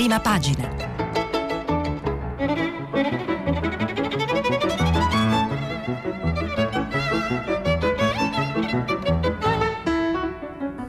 [0.00, 0.66] prima pagina.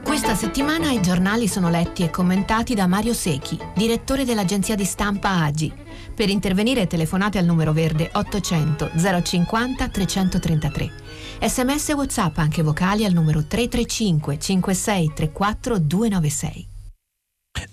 [0.02, 5.42] Questa settimana i giornali sono letti e commentati da Mario Secchi, direttore dell'agenzia di stampa
[5.42, 5.70] Agi.
[6.14, 8.92] Per intervenire telefonate al numero verde 800
[9.22, 10.90] 050 333.
[11.38, 16.71] Sms e WhatsApp anche vocali al numero 335 56 34 296.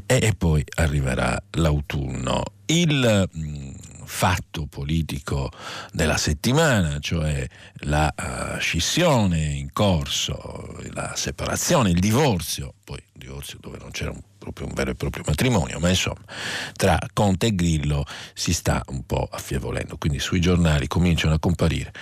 [0.05, 2.43] e poi arriverà l'autunno.
[2.65, 3.71] Il mm,
[4.03, 5.49] fatto politico
[5.93, 7.47] della settimana, cioè
[7.83, 14.19] la uh, scissione in corso, la separazione, il divorzio, poi divorzio dove non c'era un,
[14.41, 16.23] proprio un vero e proprio matrimonio, ma insomma
[16.73, 18.03] tra Conte e Grillo
[18.33, 21.93] si sta un po' affievolendo, quindi sui giornali cominciano a comparire.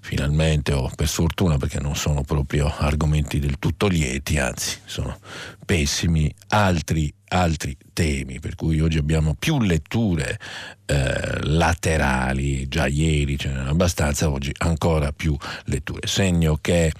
[0.00, 5.18] Finalmente o per sfortuna perché non sono proprio argomenti del tutto lieti, anzi sono
[5.66, 10.38] pessimi, altri altri temi, per cui oggi abbiamo più letture
[10.86, 16.90] eh, laterali, già ieri ce n'erano abbastanza, oggi ancora più letture, segno che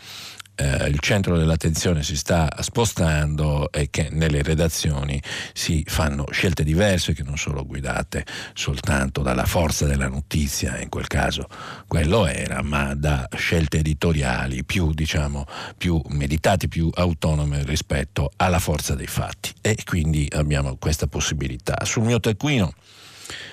[0.59, 7.15] eh, il centro dell'attenzione si sta spostando e che nelle redazioni si fanno scelte diverse
[7.15, 11.49] che non sono guidate soltanto dalla forza della notizia, in quel caso
[11.87, 18.95] quello era, ma da scelte editoriali più, diciamo, più meditate, più autonome rispetto alla forza
[18.95, 19.53] dei fatti.
[19.61, 21.85] E quindi abbiamo questa possibilità.
[21.85, 22.73] Sul mio taccuino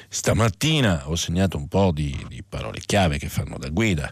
[0.08, 4.10] Stamattina ho segnato un po' di, di parole chiave che fanno da guida,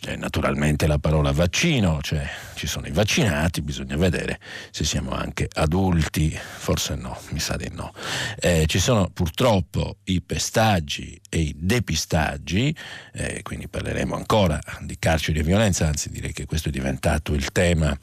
[0.00, 4.38] c'è naturalmente la parola vaccino, cioè ci sono i vaccinati, bisogna vedere
[4.70, 7.92] se siamo anche adulti, forse no, mi sa di no.
[8.38, 12.74] Eh, ci sono purtroppo i pestaggi e i depistaggi,
[13.12, 17.52] eh, quindi parleremo ancora di carceri e violenza, anzi direi che questo è diventato il
[17.52, 17.96] tema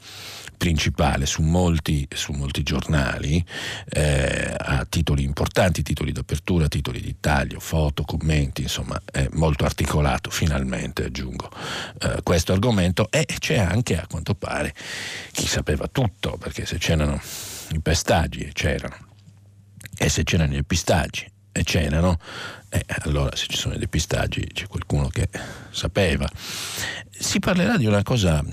[0.62, 3.44] principale su molti, su molti giornali,
[3.88, 10.30] eh, ha titoli importanti, titoli d'apertura, titoli di taglio, foto, commenti, insomma è molto articolato
[10.30, 11.50] finalmente, aggiungo,
[11.98, 14.72] eh, questo argomento e c'è anche a quanto pare
[15.32, 17.20] chi sapeva tutto, perché se c'erano
[17.72, 19.08] i pestaggi e c'erano,
[19.98, 22.20] e se c'erano i pistaggi e c'erano,
[22.68, 25.28] eh, allora se ci sono i depistaggi c'è qualcuno che
[25.72, 26.30] sapeva.
[27.10, 28.44] Si parlerà di una cosa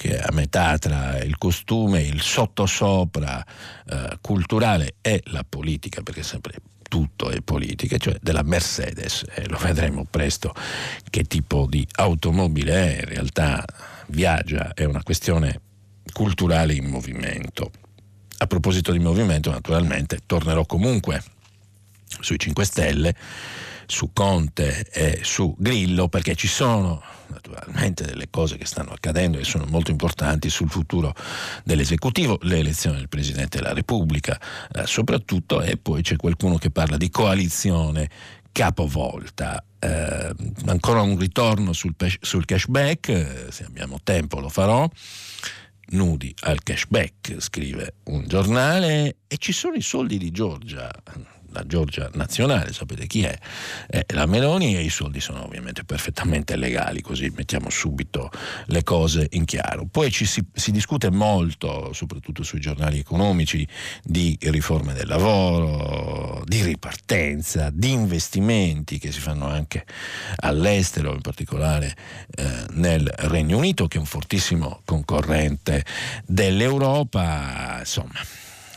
[0.00, 3.44] che a metà tra il costume, il sottosopra
[3.86, 6.54] eh, culturale e la politica, perché sempre
[6.88, 10.54] tutto è politica, cioè della Mercedes, e lo vedremo presto
[11.10, 13.62] che tipo di automobile è, in realtà
[14.06, 15.60] viaggia, è una questione
[16.14, 17.70] culturale in movimento.
[18.38, 21.22] A proposito di movimento, naturalmente, tornerò comunque
[22.20, 23.14] sui 5 Stelle
[23.90, 29.44] su Conte e su Grillo perché ci sono naturalmente delle cose che stanno accadendo e
[29.44, 31.14] sono molto importanti sul futuro
[31.64, 34.40] dell'esecutivo, le elezioni del Presidente della Repubblica
[34.72, 38.08] eh, soprattutto e poi c'è qualcuno che parla di coalizione
[38.52, 39.64] capovolta.
[39.78, 40.34] Eh,
[40.66, 44.88] ancora un ritorno sul, sul cashback, eh, se abbiamo tempo lo farò.
[45.92, 50.88] Nudi al cashback, scrive un giornale, e ci sono i soldi di Giorgia
[51.52, 53.38] la Giorgia nazionale, sapete chi è?
[53.86, 58.30] è la Meloni e i soldi sono ovviamente perfettamente legali, così mettiamo subito
[58.66, 59.86] le cose in chiaro.
[59.90, 63.66] Poi ci si, si discute molto, soprattutto sui giornali economici,
[64.02, 69.84] di riforme del lavoro, di ripartenza, di investimenti che si fanno anche
[70.36, 71.96] all'estero, in particolare
[72.36, 75.84] eh, nel Regno Unito, che è un fortissimo concorrente
[76.24, 78.20] dell'Europa, insomma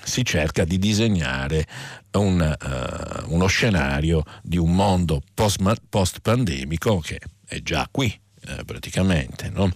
[0.04, 1.66] si cerca di disegnare
[2.12, 8.20] un, uh, uno scenario di un mondo post-pandemico che è già qui.
[8.46, 9.72] Eh, praticamente, no?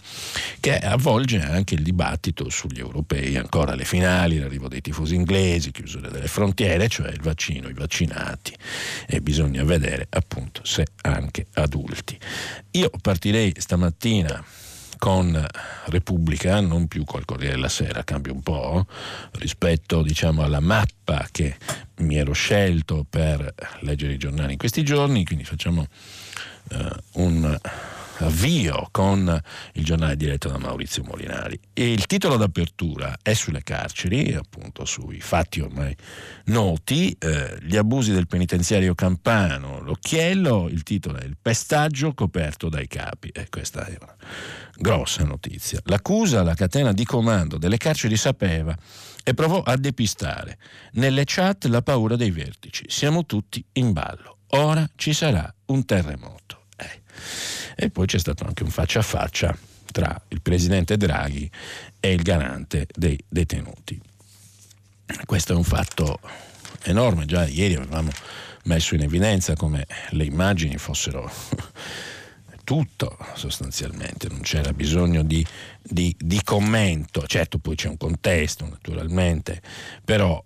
[0.60, 6.10] che avvolge anche il dibattito sugli europei, ancora le finali, l'arrivo dei tifosi inglesi, chiusura
[6.10, 8.54] delle frontiere, cioè il vaccino, i vaccinati
[9.08, 12.20] e bisogna vedere appunto se anche adulti.
[12.72, 14.44] Io partirei stamattina
[14.98, 15.46] con
[15.86, 18.86] Repubblica, non più col Corriere della Sera, cambia un po'
[19.34, 21.56] rispetto diciamo, alla mappa che
[21.98, 25.86] mi ero scelto per leggere i giornali in questi giorni, quindi facciamo
[26.72, 27.60] uh, un
[28.20, 29.42] avvio con
[29.74, 31.60] il giornale diretto da Maurizio Molinari.
[31.74, 35.96] E il titolo d'apertura è sulle carceri, appunto sui fatti ormai
[36.46, 42.88] noti, eh, gli abusi del penitenziario campano, l'occhiello, il titolo è Il pestaggio coperto dai
[42.88, 43.30] capi.
[43.34, 44.16] E questa è una
[44.78, 45.80] grossa notizia.
[45.86, 48.78] L'accusa, la catena di comando delle carceri sapeva
[49.24, 50.58] e provò a depistare
[50.94, 52.86] nelle chat la paura dei vertici.
[52.88, 54.38] Siamo tutti in ballo.
[54.52, 56.66] Ora ci sarà un terremoto.
[56.78, 57.02] Eh.
[57.76, 59.58] E poi c'è stato anche un faccia a faccia
[59.92, 61.50] tra il presidente Draghi
[62.00, 64.00] e il garante dei detenuti.
[65.26, 66.20] Questo è un fatto
[66.84, 68.12] enorme, già ieri avevamo
[68.64, 71.32] messo in evidenza come le immagini fossero
[72.68, 75.46] tutto sostanzialmente, non c'era bisogno di,
[75.82, 79.62] di, di, commento, certo poi c'è un contesto naturalmente,
[80.04, 80.44] però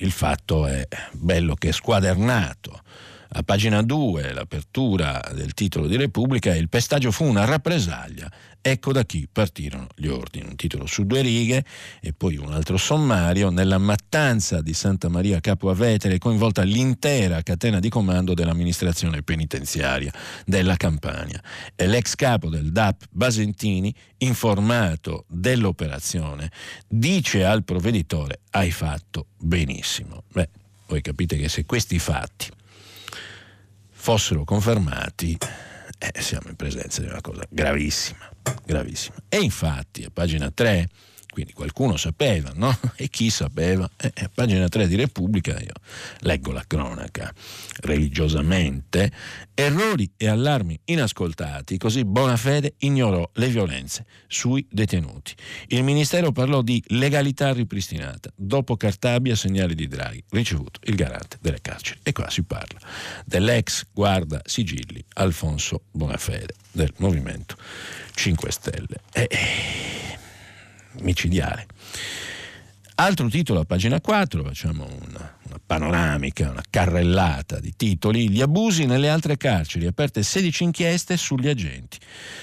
[0.00, 2.82] il fatto è bello che è squadernato
[3.30, 8.30] a pagina 2, l'apertura del titolo di Repubblica, il pestaggio fu una rappresaglia.
[8.60, 10.46] Ecco da chi partirono gli ordini.
[10.48, 11.64] Un titolo su due righe
[12.00, 13.50] e poi un altro sommario.
[13.50, 20.12] Nella mattanza di Santa Maria Capua Vetere è coinvolta l'intera catena di comando dell'amministrazione penitenziaria
[20.44, 21.42] della Campania.
[21.74, 26.50] E l'ex capo del DAP Basentini, informato dell'operazione,
[26.86, 30.24] dice al provveditore: Hai fatto benissimo.
[30.32, 30.48] Beh,
[30.88, 32.48] voi capite che se questi fatti
[33.90, 35.36] fossero confermati,
[35.98, 38.30] eh, siamo in presenza di una cosa gravissima,
[38.64, 39.16] gravissima.
[39.28, 40.88] E infatti a pagina 3
[41.30, 42.76] quindi qualcuno sapeva, no?
[42.96, 43.88] E chi sapeva?
[43.96, 45.74] Eh, a pagina 3 di Repubblica io
[46.20, 47.32] leggo la cronaca
[47.80, 49.12] religiosamente,
[49.54, 55.34] errori e allarmi inascoltati, così Bonafede ignorò le violenze sui detenuti.
[55.68, 61.60] Il Ministero parlò di legalità ripristinata, dopo Cartabia segnali di Draghi, ricevuto il garante delle
[61.60, 62.00] carceri.
[62.02, 62.80] E qua si parla
[63.24, 67.56] dell'ex guarda sigilli Alfonso Bonafede del Movimento
[68.14, 69.00] 5 Stelle.
[69.12, 69.28] E,
[71.00, 71.66] micidiale.
[73.00, 78.86] Altro titolo a pagina 4, facciamo una, una, panoramica, una carrellata di titoli, gli abusi
[78.86, 81.96] nelle altre carceri, aperte 16 inchieste sugli agenti.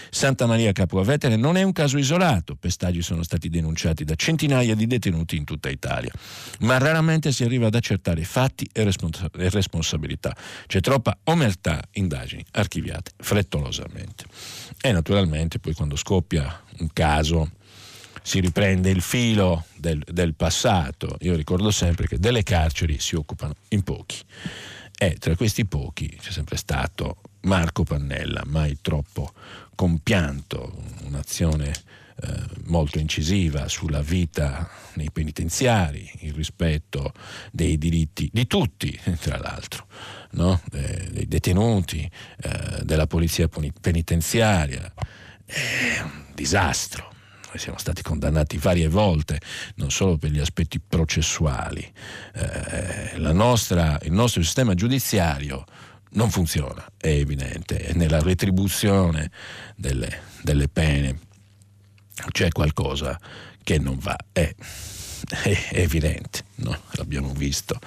[0.10, 4.76] Santa Maria Capua Vetere non è un caso isolato, pestaggi sono stati denunciati da centinaia
[4.76, 6.14] di detenuti in tutta Italia,
[6.60, 10.34] ma raramente si arriva ad accertare fatti e, responsa- e responsabilità.
[10.68, 14.24] C'è troppa omertà, indagini archiviate frettolosamente.
[14.80, 17.50] E naturalmente poi quando scoppia un caso
[18.26, 21.16] si riprende il filo del, del passato.
[21.20, 24.18] Io ricordo sempre che delle carceri si occupano in pochi
[24.98, 29.32] e tra questi pochi c'è sempre stato Marco Pannella, mai troppo
[29.76, 31.72] compianto, un'azione
[32.24, 37.14] eh, molto incisiva sulla vita nei penitenziari, il rispetto
[37.52, 39.86] dei diritti di tutti, tra l'altro,
[40.32, 40.60] no?
[40.72, 42.10] De, dei detenuti,
[42.42, 44.92] eh, della polizia penitenziaria.
[45.46, 47.14] È un disastro
[47.56, 49.40] noi siamo stati condannati varie volte,
[49.76, 51.90] non solo per gli aspetti processuali.
[52.34, 55.64] Eh, nostra, il nostro sistema giudiziario
[56.12, 59.32] non funziona, è evidente, e nella retribuzione
[59.76, 61.20] delle, delle pene
[62.32, 63.20] c'è qualcosa
[63.64, 64.54] che non va, è,
[65.44, 66.78] è evidente, no?
[66.92, 67.80] l'abbiamo visto.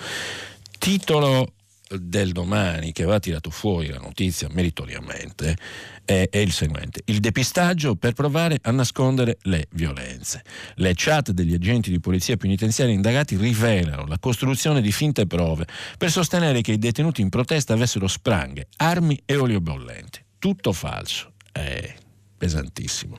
[0.78, 1.52] Titolo
[1.96, 5.56] del domani che aveva tirato fuori la notizia meritoriamente
[6.04, 7.02] è, è, il seguente.
[7.06, 10.42] Il depistaggio per provare a nascondere le violenze.
[10.74, 16.10] Le chat degli agenti di polizia penitenziaria indagati rivelano la costruzione di finte prove per
[16.10, 20.24] sostenere che i detenuti in protesta avessero spranghe, armi e olio bollente.
[20.38, 21.32] Tutto falso.
[21.50, 21.94] È
[22.36, 23.18] pesantissimo.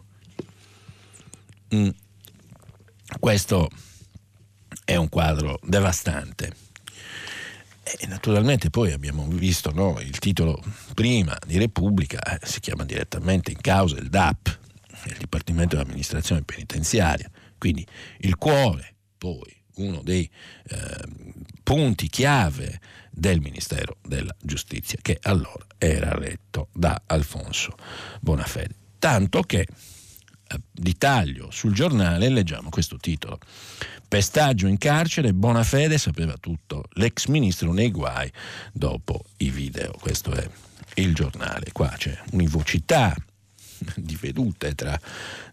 [1.76, 1.90] Mm.
[3.20, 3.70] Questo
[4.86, 6.68] è un quadro devastante
[7.98, 10.62] e naturalmente poi abbiamo visto no, il titolo
[10.94, 14.60] prima di Repubblica, eh, si chiama direttamente in causa il DAP,
[15.06, 17.86] il Dipartimento dell'Amministrazione Penitenziaria, quindi
[18.20, 20.30] il cuore, poi uno dei
[20.68, 20.78] eh,
[21.64, 22.80] punti chiave
[23.12, 27.76] del Ministero della Giustizia, che allora era retto da Alfonso
[28.20, 28.76] Bonafede.
[29.00, 29.68] Tanto che
[30.72, 33.40] di taglio sul giornale leggiamo questo titolo.
[34.08, 38.32] Pestaggio in carcere, Bonafede sapeva tutto, l'ex ministro nei guai
[38.72, 39.94] dopo i video.
[40.00, 40.50] Questo è
[40.96, 41.72] il giornale.
[41.72, 43.16] Qua c'è univocità
[43.96, 45.00] di vedute tra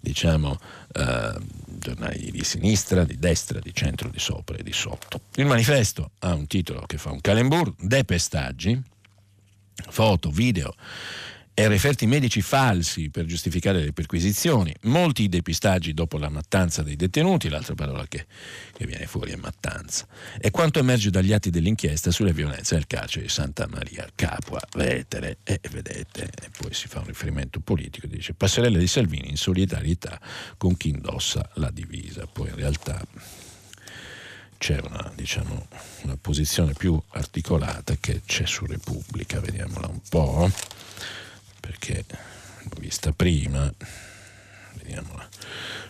[0.01, 0.59] diciamo
[0.93, 1.35] eh,
[1.67, 5.21] giornali di sinistra, di destra, di centro, di sopra e di sotto.
[5.35, 8.81] Il manifesto ha un titolo che fa un calembur, depestaggi,
[9.91, 10.75] foto, video
[11.59, 17.49] e referti medici falsi per giustificare le perquisizioni, molti depistaggi dopo la mattanza dei detenuti,
[17.49, 18.27] l'altra parola che,
[18.75, 20.07] che, viene fuori è mattanza,
[20.39, 25.39] e quanto emerge dagli atti dell'inchiesta sulle violenze del carcere di Santa Maria Capua Vetere.
[25.45, 30.21] E vedete, e poi si fa un riferimento politico, dice passerella di Salvini in solidarietà
[30.59, 32.27] con chi indossa la divisa.
[32.31, 33.03] Poi in realtà
[34.59, 35.69] c'è una, diciamo,
[36.03, 40.51] una posizione più articolata che c'è su Repubblica, vediamola un po'
[41.67, 42.05] perché
[42.63, 43.73] l'ho vista prima,
[44.75, 45.29] vediamola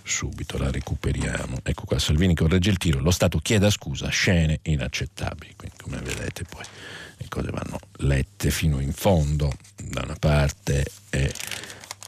[0.02, 1.58] subito, la recuperiamo.
[1.62, 5.54] Ecco qua, Salvini corregge il tiro, lo Stato chieda scusa, scene inaccettabili.
[5.56, 6.64] Quindi come vedete poi
[7.18, 11.32] le cose vanno lette fino in fondo, da una parte e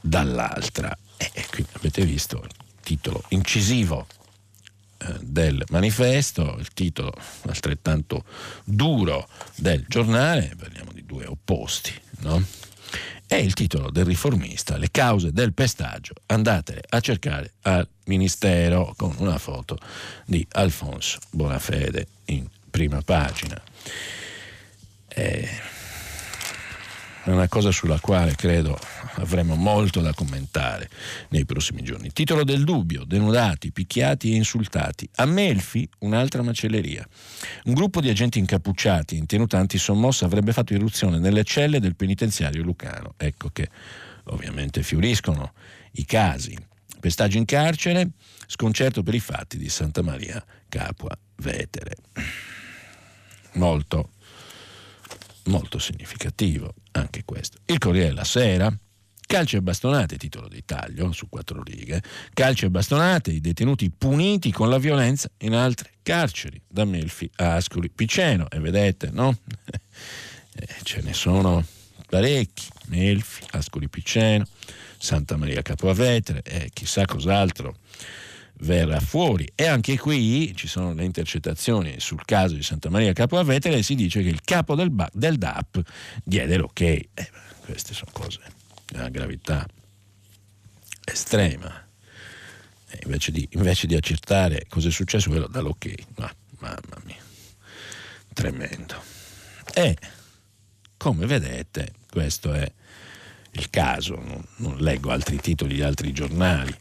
[0.00, 0.96] dall'altra.
[1.16, 4.06] E, e qui avete visto il titolo incisivo
[4.98, 7.12] eh, del manifesto, il titolo
[7.46, 8.24] altrettanto
[8.64, 12.66] duro del giornale, parliamo di due opposti, no?
[13.28, 19.14] È il titolo del riformista, le cause del pestaggio, andate a cercare al Ministero con
[19.18, 19.76] una foto
[20.24, 23.60] di Alfonso Bonafede in prima pagina.
[27.28, 28.78] È una cosa sulla quale credo
[29.16, 30.88] avremo molto da commentare
[31.28, 32.10] nei prossimi giorni.
[32.10, 35.06] Titolo del dubbio, denudati, picchiati e insultati.
[35.16, 37.06] A Melfi un'altra macelleria.
[37.64, 42.62] Un gruppo di agenti incappucciati in tenuta antisommossa avrebbe fatto irruzione nelle celle del penitenziario
[42.62, 43.12] lucano.
[43.18, 43.68] Ecco che
[44.28, 45.52] ovviamente fioriscono
[45.92, 46.56] i casi.
[46.98, 48.12] Pestaggio in carcere,
[48.46, 51.94] sconcerto per i fatti di Santa Maria Capua Vetere.
[53.52, 54.12] Molto
[55.48, 57.58] molto significativo anche questo.
[57.66, 58.72] Il Corriere della Sera,
[59.26, 62.02] calcio e bastonate, titolo di taglio su quattro righe,
[62.32, 67.56] calcio e bastonate, i detenuti puniti con la violenza in altre carceri, da Melfi a
[67.56, 67.90] Ascoli.
[67.90, 69.36] Piceno, e vedete, no?
[70.60, 71.64] Eh, ce ne sono
[72.08, 74.44] parecchi, Melfi, Ascoli Piceno,
[74.98, 77.76] Santa Maria Capovetere e chissà cos'altro
[78.60, 79.50] verrà fuori.
[79.54, 83.82] E anche qui ci sono le intercettazioni sul caso di Santa Maria Capo Avetere e
[83.82, 85.80] si dice che il capo del, ba- del DAP
[86.22, 86.80] diede l'ok.
[86.80, 87.06] Eh,
[87.64, 88.40] queste sono cose
[88.86, 89.66] di una gravità
[91.04, 91.86] estrema.
[92.90, 95.94] E invece, di, invece di accertare cosa è successo, quello dà l'ok.
[96.16, 97.22] Ma, mamma mia,
[98.32, 99.02] tremendo.
[99.74, 99.96] E
[100.96, 102.70] come vedete, questo è
[103.52, 106.74] il caso, non, non, leggo altri titoli di altri giornali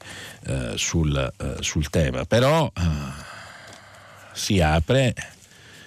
[0.45, 2.81] eh, sul, eh, sul, tema, però eh,
[4.33, 5.13] si, apre,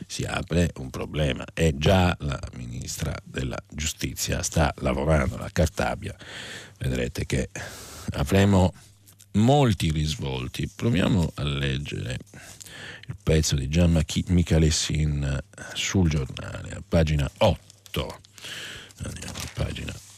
[0.06, 6.14] si apre un problema e già la ministra della giustizia sta lavorando, la Cartabia,
[6.78, 7.50] vedrete che
[8.12, 8.72] avremo
[9.32, 10.68] molti risvolti.
[10.74, 12.18] Proviamo a leggere
[13.06, 15.38] il pezzo di Gian Michalessin
[15.74, 18.20] sul giornale, a pagina 8.
[19.02, 20.09] Andiamo a pagina 8.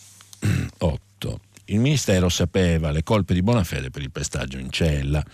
[0.80, 1.51] 8.
[1.72, 5.24] Il Ministero sapeva le colpe di Bonafede per il pestaggio in cella.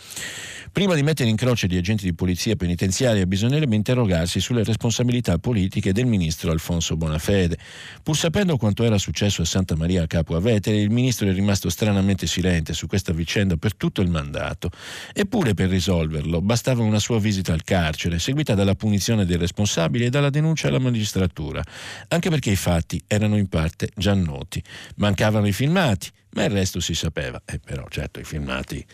[0.70, 5.92] Prima di mettere in croce gli agenti di polizia penitenziaria bisognerebbe interrogarsi sulle responsabilità politiche
[5.92, 7.58] del ministro Alfonso Bonafede.
[8.04, 11.70] Pur sapendo quanto era successo a Santa Maria a Capo Avetere, il ministro è rimasto
[11.70, 14.70] stranamente silente su questa vicenda per tutto il mandato.
[15.12, 20.10] Eppure per risolverlo bastava una sua visita al carcere, seguita dalla punizione dei responsabili e
[20.10, 21.60] dalla denuncia alla magistratura,
[22.06, 24.62] anche perché i fatti erano in parte già noti.
[24.96, 27.40] Mancavano i filmati, ma il resto si sapeva.
[27.44, 28.84] E però certo i filmati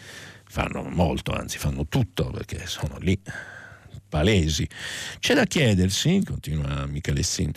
[0.47, 3.21] fanno molto, anzi fanno tutto perché sono lì
[4.09, 4.69] palesi.
[5.19, 7.51] C'è da chiedersi, continua Michelessin,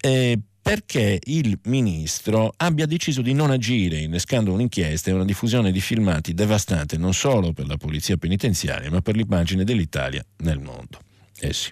[0.00, 5.80] eh, perché il ministro abbia deciso di non agire innescando un'inchiesta e una diffusione di
[5.80, 11.00] filmati devastante non solo per la polizia penitenziaria ma per l'immagine dell'Italia nel mondo.
[11.40, 11.70] Eh sì.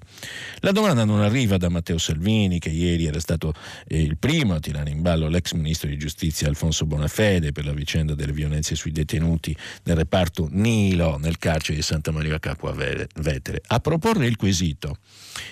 [0.61, 3.53] La domanda non arriva da Matteo Salvini, che ieri era stato
[3.87, 7.73] eh, il primo a tirare in ballo l'ex ministro di giustizia Alfonso Bonafede per la
[7.73, 13.61] vicenda delle violenze sui detenuti nel reparto Nilo nel carcere di Santa Maria Capua Vetere,
[13.67, 14.99] a proporre il quesito,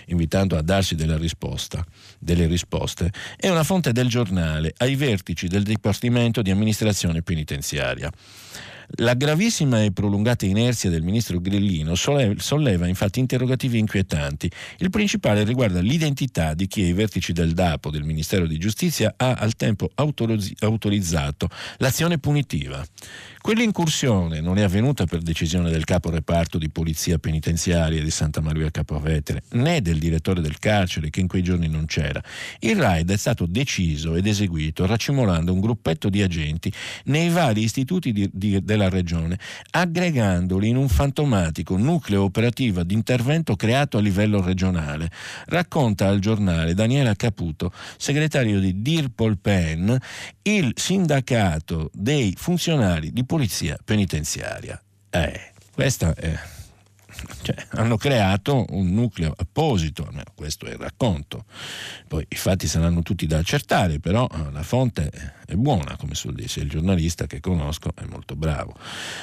[0.07, 1.85] invitando a darsi risposta,
[2.19, 8.11] delle risposte, è una fonte del giornale ai vertici del Dipartimento di amministrazione penitenziaria.
[8.99, 14.49] La gravissima e prolungata inerzia del ministro Grillino solleva infatti interrogativi inquietanti.
[14.79, 19.33] Il principale riguarda l'identità di chi ai vertici del DAPO del Ministero di Giustizia ha
[19.33, 21.49] al tempo autorizzato
[21.79, 22.87] l'azione punitiva.
[23.45, 28.71] Quell'incursione non è avvenuta per decisione del capo reparto di polizia penitenziaria di Santa Maria
[28.71, 32.23] Capovetere, né del direttore del carcere che in quei giorni non c'era.
[32.61, 36.73] Il raid è stato deciso ed eseguito racimolando un gruppetto di agenti
[37.05, 39.39] nei vari istituti di, di, della regione,
[39.71, 45.11] aggregandoli in un fantomatico nucleo operativo di intervento creato a livello regionale.
[45.47, 49.99] Racconta al giornale Daniela Caputo, segretario di Dirpol Pen,
[50.43, 54.81] il sindacato dei funzionari di polizia penitenziaria.
[55.11, 56.39] Eh, questa è,
[57.43, 61.45] cioè, hanno creato un nucleo apposito, questo è il racconto.
[62.09, 65.11] Poi i fatti saranno tutti da accertare, però eh, la fonte
[65.47, 68.75] è buona, come suol dire, il giornalista che conosco è molto bravo.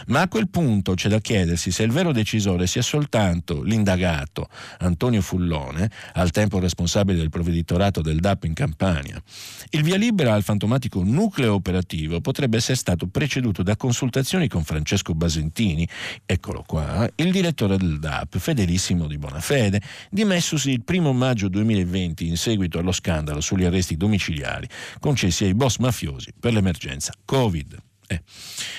[0.08, 4.48] Ma a quel punto c'è da chiedersi se il vero decisore sia soltanto l'indagato
[4.80, 9.22] Antonio Fullone, al tempo responsabile del provveditorato del DAP in Campania.
[9.70, 15.14] Il via libera al fantomatico nucleo operativo potrebbe essere stato preceduto da consultazioni con Francesco
[15.14, 15.88] Basentini,
[16.26, 22.38] eccolo qua, il direttore del DAP, fedelissimo di Bonafede, dimessosi il primo maggio 2020 in
[22.38, 24.68] seguito allo scandalo sugli arresti domiciliari
[25.00, 27.78] concessi ai boss mafiosi per l'emergenza Covid.
[28.12, 28.22] Eh.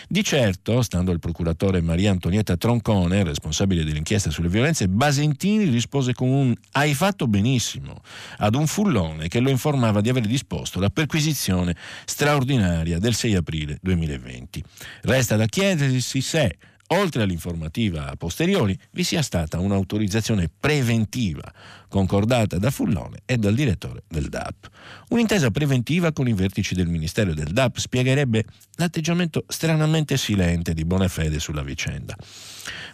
[0.09, 6.29] Di certo, stando al procuratore Maria Antonietta Troncone, responsabile dell'inchiesta sulle violenze, Basentini rispose con
[6.29, 8.03] un hai fatto benissimo
[8.39, 11.75] ad un fullone che lo informava di aver disposto la perquisizione
[12.05, 14.63] straordinaria del 6 aprile 2020.
[15.03, 16.59] Resta da chiedersi se
[16.89, 21.51] oltre all'informativa a posteriori, vi sia stata un'autorizzazione preventiva
[21.93, 24.71] concordata da Fullone e dal direttore del DAP.
[25.11, 28.47] Un'intesa preventiva con i vertici del Ministero del DAP spiegherebbe
[28.77, 32.17] l'atteggiamento stranamente silente di Bonafede sulla vicenda.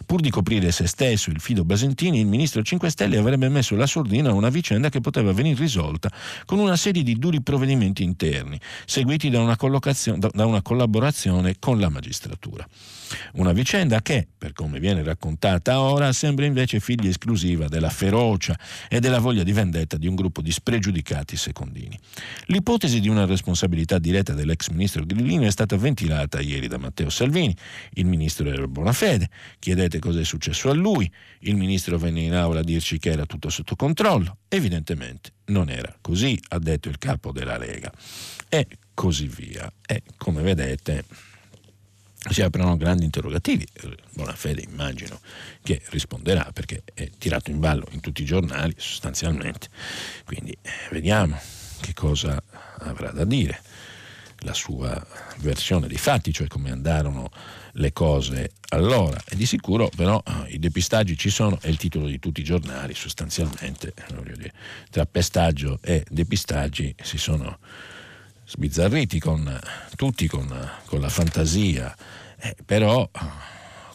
[0.05, 3.85] Pur di coprire se stesso il fido Basentini, il ministro 5 Stelle avrebbe messo la
[3.85, 6.11] sordina a una vicenda che poteva venire risolta
[6.45, 9.55] con una serie di duri provvedimenti interni, seguiti da una,
[10.31, 12.67] da una collaborazione con la magistratura.
[13.33, 18.57] Una vicenda che, per come viene raccontata ora, sembra invece figlia esclusiva della ferocia
[18.89, 21.97] e della voglia di vendetta di un gruppo di spregiudicati secondini.
[22.47, 27.55] L'ipotesi di una responsabilità diretta dell'ex ministro Grillino è stata ventilata ieri da Matteo Salvini.
[27.93, 29.29] Il ministro era buona fede,
[29.59, 31.09] chiedete cosa è successo a lui,
[31.41, 34.37] il ministro venne in aula a dirci che era tutto sotto controllo.
[34.49, 37.91] Evidentemente non era così, ha detto il capo della Lega.
[38.49, 39.71] E così via.
[39.85, 41.05] E come vedete
[42.29, 43.67] si aprono grandi interrogativi.
[44.13, 45.19] Bonafede immagino
[45.63, 49.69] che risponderà perché è tirato in ballo in tutti i giornali sostanzialmente.
[50.25, 51.39] Quindi eh, vediamo
[51.79, 52.41] che cosa
[52.79, 53.61] avrà da dire
[54.43, 55.05] la sua
[55.37, 57.29] versione dei fatti, cioè come andarono
[57.73, 59.19] le cose allora.
[59.27, 62.43] E di sicuro però eh, i depistaggi ci sono, è il titolo di tutti i
[62.43, 63.93] giornali sostanzialmente,
[64.35, 64.53] dire,
[64.89, 67.59] tra pestaggio e depistaggi si sono
[68.49, 69.59] sbizzarriti con
[69.95, 70.47] tutti con,
[70.85, 71.95] con la fantasia,
[72.39, 73.09] eh, però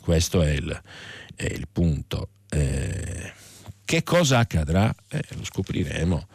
[0.00, 0.82] questo è il,
[1.34, 2.28] è il punto.
[2.50, 3.32] Eh,
[3.84, 4.94] che cosa accadrà?
[5.08, 6.26] Eh, lo scopriremo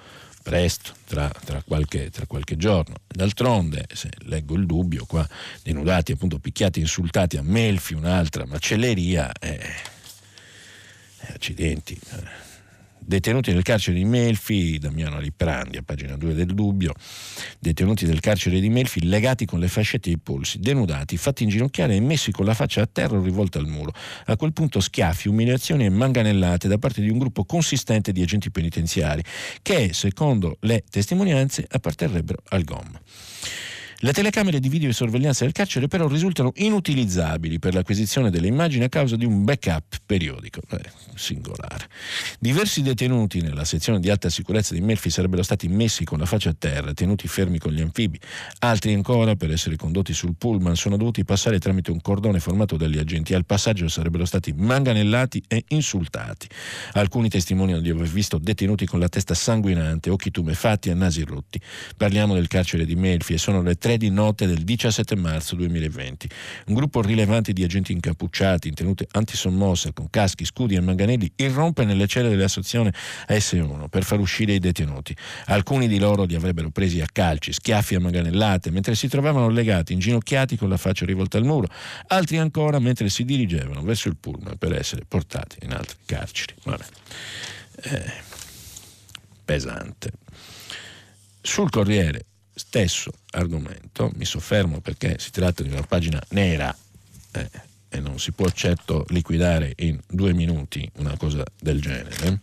[0.43, 2.96] presto, tra, tra, qualche, tra, qualche, giorno.
[3.07, 5.27] D'altronde, se leggo il dubbio, qua
[5.63, 9.74] denudati, appunto picchiati, insultati a Melfi, un'altra macelleria, eh,
[11.27, 11.98] accidenti.
[13.09, 16.93] Detenuti nel carcere di Melfi, Damiano Liprandi, a pagina 2 del Dubbio,
[17.57, 22.01] detenuti nel carcere di Melfi legati con le fascette ai polsi, denudati, fatti inginocchiare e
[22.01, 23.95] messi con la faccia a terra o rivolta al muro.
[24.25, 28.51] A quel punto schiaffi, umiliazioni e manganellate da parte di un gruppo consistente di agenti
[28.51, 29.24] penitenziari
[29.63, 33.00] che, secondo le testimonianze, apparterrebbero al GOM.
[34.01, 38.85] Le telecamere di video e sorveglianza del carcere però risultano inutilizzabili per l'acquisizione delle immagini
[38.85, 40.62] a causa di un backup periodico.
[40.70, 41.90] Eh, singolare.
[42.40, 46.51] Diversi detenuti nella sezione di alta sicurezza di Melfi sarebbero stati messi con la faccia
[46.51, 48.18] a terra, tenuti fermi con gli anfibi.
[48.59, 53.00] Altri ancora, per essere condotti sul pullman, sono dovuti passare tramite un cordone formato dagli
[53.00, 53.33] agenti.
[53.33, 56.48] Al passaggio sarebbero stati manganellati e insultati.
[56.94, 61.59] Alcuni testimoniano di aver visto detenuti con la testa sanguinante, occhi tumefatti e nasi rotti.
[61.98, 66.29] Parliamo del carcere di Melfi e sono le 3 di notte del 17 marzo 2020.
[66.67, 71.85] Un gruppo rilevante di agenti incappucciati in tenute antisommossa con caschi, scudi e manganelli irrompe
[71.85, 72.93] nelle celle della sezione
[73.27, 75.15] S1 per far uscire i detenuti.
[75.45, 79.93] Alcuni di loro li avrebbero presi a calci, schiaffi e manganellate mentre si trovavano legati,
[79.93, 81.67] inginocchiati con la faccia rivolta al muro,
[82.09, 86.53] altri ancora mentre si dirigevano verso il pullman per essere portati in altre carceri.
[86.63, 86.85] Vabbè.
[87.85, 88.13] Eh,
[89.43, 90.11] pesante.
[91.41, 92.25] Sul Corriere
[92.59, 96.75] stesso argomento, mi soffermo perché si tratta di una pagina nera
[97.31, 97.50] eh,
[97.87, 102.41] e non si può certo liquidare in due minuti una cosa del genere.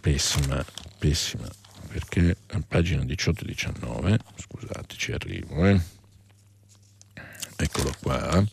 [0.00, 0.62] Pessima,
[0.98, 1.48] pessima,
[1.88, 5.80] perché a pagina 18-19, scusate ci arrivo, eh.
[7.56, 8.44] eccolo qua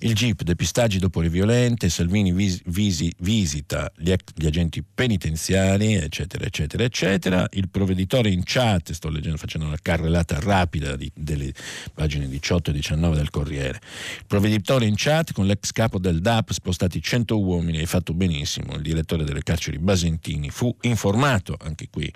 [0.00, 6.44] il GIP, depistaggi dopo le violente, Salvini vis, visi, visita gli, gli, agenti penitenziari, eccetera,
[6.44, 7.46] eccetera, eccetera.
[7.52, 11.52] Il provveditore in chat, sto leggendo, facendo una carrellata rapida di, delle
[11.94, 13.80] pagine 18 e 19 del Corriere.
[14.18, 18.74] Il provveditore in chat con l'ex capo del DAP, spostati 100 uomini, hai fatto benissimo.
[18.74, 22.12] Il direttore delle carceri Basentini fu informato anche qui.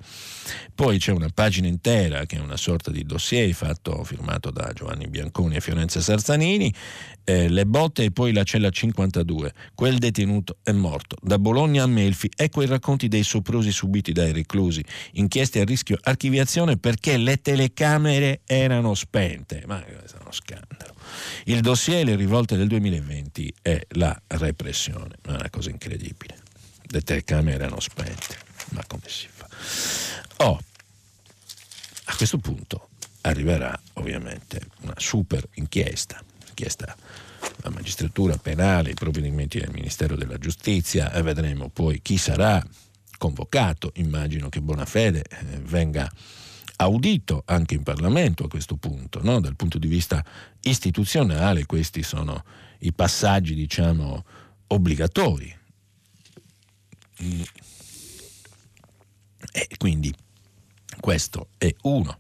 [0.75, 5.07] Poi c'è una pagina intera che è una sorta di dossier fatto, firmato da Giovanni
[5.07, 6.73] Bianconi e Fiorenza Sarzanini.
[7.25, 9.55] Eh, le botte e poi la cella 52.
[9.75, 11.17] Quel detenuto è morto.
[11.23, 15.97] Da Bologna a Melfi, ecco i racconti dei soprusi subiti dai reclusi, inchieste a rischio
[16.03, 19.63] archiviazione perché le telecamere erano spente.
[19.67, 20.95] Ma questo è uno scandalo.
[21.45, 26.37] Il dossier Le rivolte del 2020 è la repressione, è una cosa incredibile.
[26.83, 28.37] Le telecamere erano spente,
[28.71, 29.49] ma come si fa?
[30.45, 30.61] Oh,
[32.05, 32.89] a questo punto
[33.23, 36.97] arriverà ovviamente una super inchiesta, inchiesta
[37.63, 42.65] la magistratura penale, i provvedimenti del Ministero della Giustizia e vedremo poi chi sarà
[43.19, 43.93] convocato.
[43.97, 46.11] Immagino che Bonafede eh, venga
[46.77, 49.41] audito anche in Parlamento a questo punto, no?
[49.41, 50.25] dal punto di vista
[50.63, 52.43] istituzionale questi sono
[52.81, 54.25] i passaggi diciamo
[54.69, 55.59] obbligatori.
[59.53, 60.15] E quindi
[61.01, 62.19] questo è uno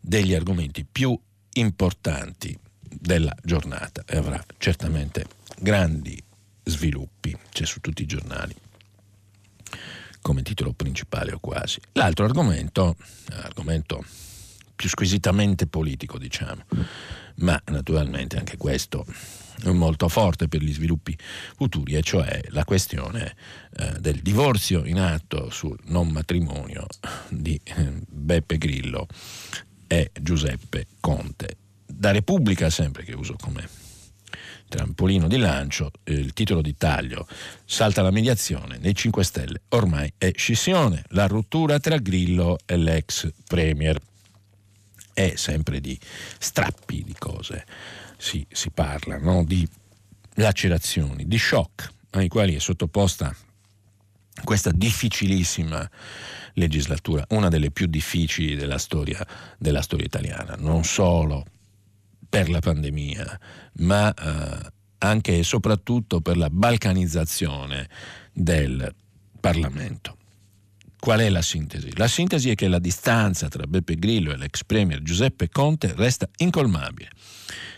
[0.00, 1.16] degli argomenti più
[1.52, 5.26] importanti della giornata e avrà certamente
[5.58, 6.22] grandi
[6.64, 8.54] sviluppi, c'è su tutti i giornali
[10.26, 11.78] come titolo principale o quasi.
[11.92, 12.96] L'altro argomento,
[13.30, 14.04] argomento
[14.74, 16.64] più squisitamente politico diciamo,
[17.36, 19.06] ma naturalmente anche questo
[19.66, 21.16] molto forte per gli sviluppi
[21.56, 23.36] futuri, e cioè la questione
[23.76, 26.86] eh, del divorzio in atto sul non matrimonio
[27.28, 29.06] di eh, Beppe Grillo
[29.86, 31.56] e Giuseppe Conte.
[31.86, 33.68] Da Repubblica, sempre che uso come
[34.68, 37.26] trampolino di lancio, il titolo di taglio
[37.64, 43.30] salta la mediazione nei 5 Stelle, ormai è scissione, la rottura tra Grillo e l'ex
[43.46, 43.98] Premier.
[45.12, 45.98] È sempre di
[46.38, 47.64] strappi di cose
[48.16, 49.44] si, si parla, no?
[49.44, 49.66] di
[50.34, 53.34] lacerazioni, di shock ai quali è sottoposta
[54.44, 55.88] questa difficilissima
[56.54, 59.26] legislatura, una delle più difficili della storia,
[59.58, 61.44] della storia italiana, non solo
[62.28, 63.40] per la pandemia,
[63.78, 67.88] ma eh, anche e soprattutto per la balcanizzazione
[68.32, 68.94] del
[69.40, 70.16] Parlamento.
[70.98, 71.96] Qual è la sintesi?
[71.96, 76.28] La sintesi è che la distanza tra Beppe Grillo e l'ex premier Giuseppe Conte resta
[76.38, 77.10] incolmabile.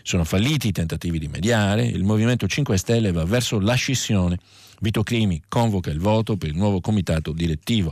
[0.01, 4.39] Sono falliti i tentativi di mediare, il Movimento 5 Stelle va verso la scissione
[4.81, 7.91] Vito Crimi convoca il voto per il nuovo comitato direttivo.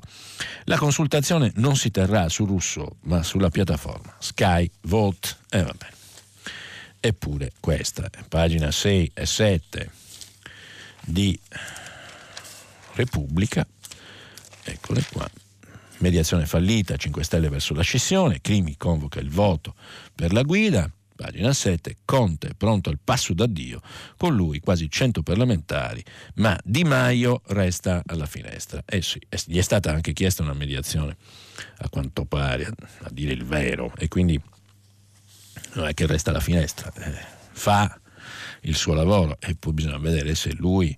[0.63, 5.29] La consultazione non si terrà su Russo, ma sulla piattaforma Sky Vote.
[5.49, 5.87] E eh, vabbè.
[6.99, 9.91] Eppure questa, pagina 6 e 7
[11.05, 11.39] di
[12.93, 13.65] Repubblica,
[14.63, 15.29] eccole qua.
[15.99, 19.73] Mediazione fallita, 5 Stelle verso la scissione, Crimi convoca il voto
[20.13, 23.81] per la guida, Pagina 7, Conte pronto al passo d'addio,
[24.17, 26.03] con lui quasi 100 parlamentari,
[26.35, 28.83] ma Di Maio resta alla finestra.
[28.85, 31.17] Eh sì, gli è stata anche chiesta una mediazione,
[31.77, 34.39] a quanto pare, a dire il vero, e quindi
[35.73, 37.13] non è che resta alla finestra, eh,
[37.51, 37.99] fa
[38.61, 40.95] il suo lavoro e poi bisogna vedere se lui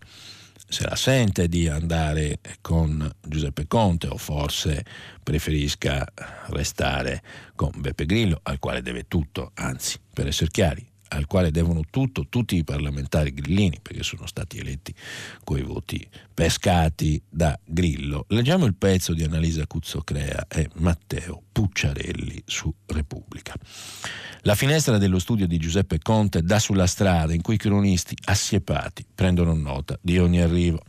[0.70, 4.86] se la sente di andare con Giuseppe Conte o forse
[5.24, 6.06] preferisca
[6.50, 7.24] restare
[7.56, 12.28] con Beppe Grillo, al quale deve tutto, anzi, per essere chiari, al quale devono tutto
[12.30, 14.94] tutti i parlamentari grillini, perché sono stati eletti
[15.44, 18.26] coi voti pescati da Grillo.
[18.30, 23.54] Leggiamo il pezzo di Annalisa Cuzzocrea e Matteo Pucciarelli su Repubblica.
[24.44, 29.06] La finestra dello studio di Giuseppe Conte dà sulla strada in cui i cronisti assiepati
[29.14, 30.82] prendono nota di ogni arrivo.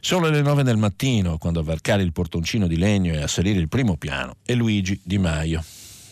[0.00, 3.58] Solo le nove del mattino, quando a varcare il portoncino di legno e a salire
[3.58, 5.62] il primo piano, è Luigi Di Maio.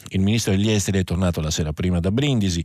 [0.08, 2.62] Il ministro degli esteri è tornato la sera prima da Brindisi.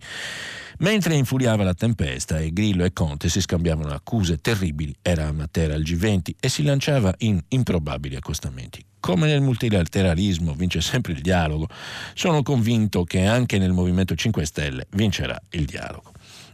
[0.79, 5.75] Mentre infuriava la tempesta e Grillo e Conte si scambiavano accuse terribili, era a Matera
[5.75, 11.67] al G20 e si lanciava in improbabili accostamenti come nel multilateralismo vince sempre il dialogo,
[12.13, 16.13] sono convinto che anche nel Movimento 5 Stelle vincerà il dialogo.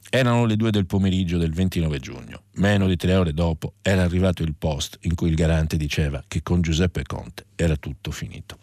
[0.10, 2.42] Erano le due del pomeriggio del 29 giugno.
[2.54, 6.42] Meno di tre ore dopo era arrivato il post in cui il garante diceva che
[6.42, 8.58] con Giuseppe Conte era tutto finito.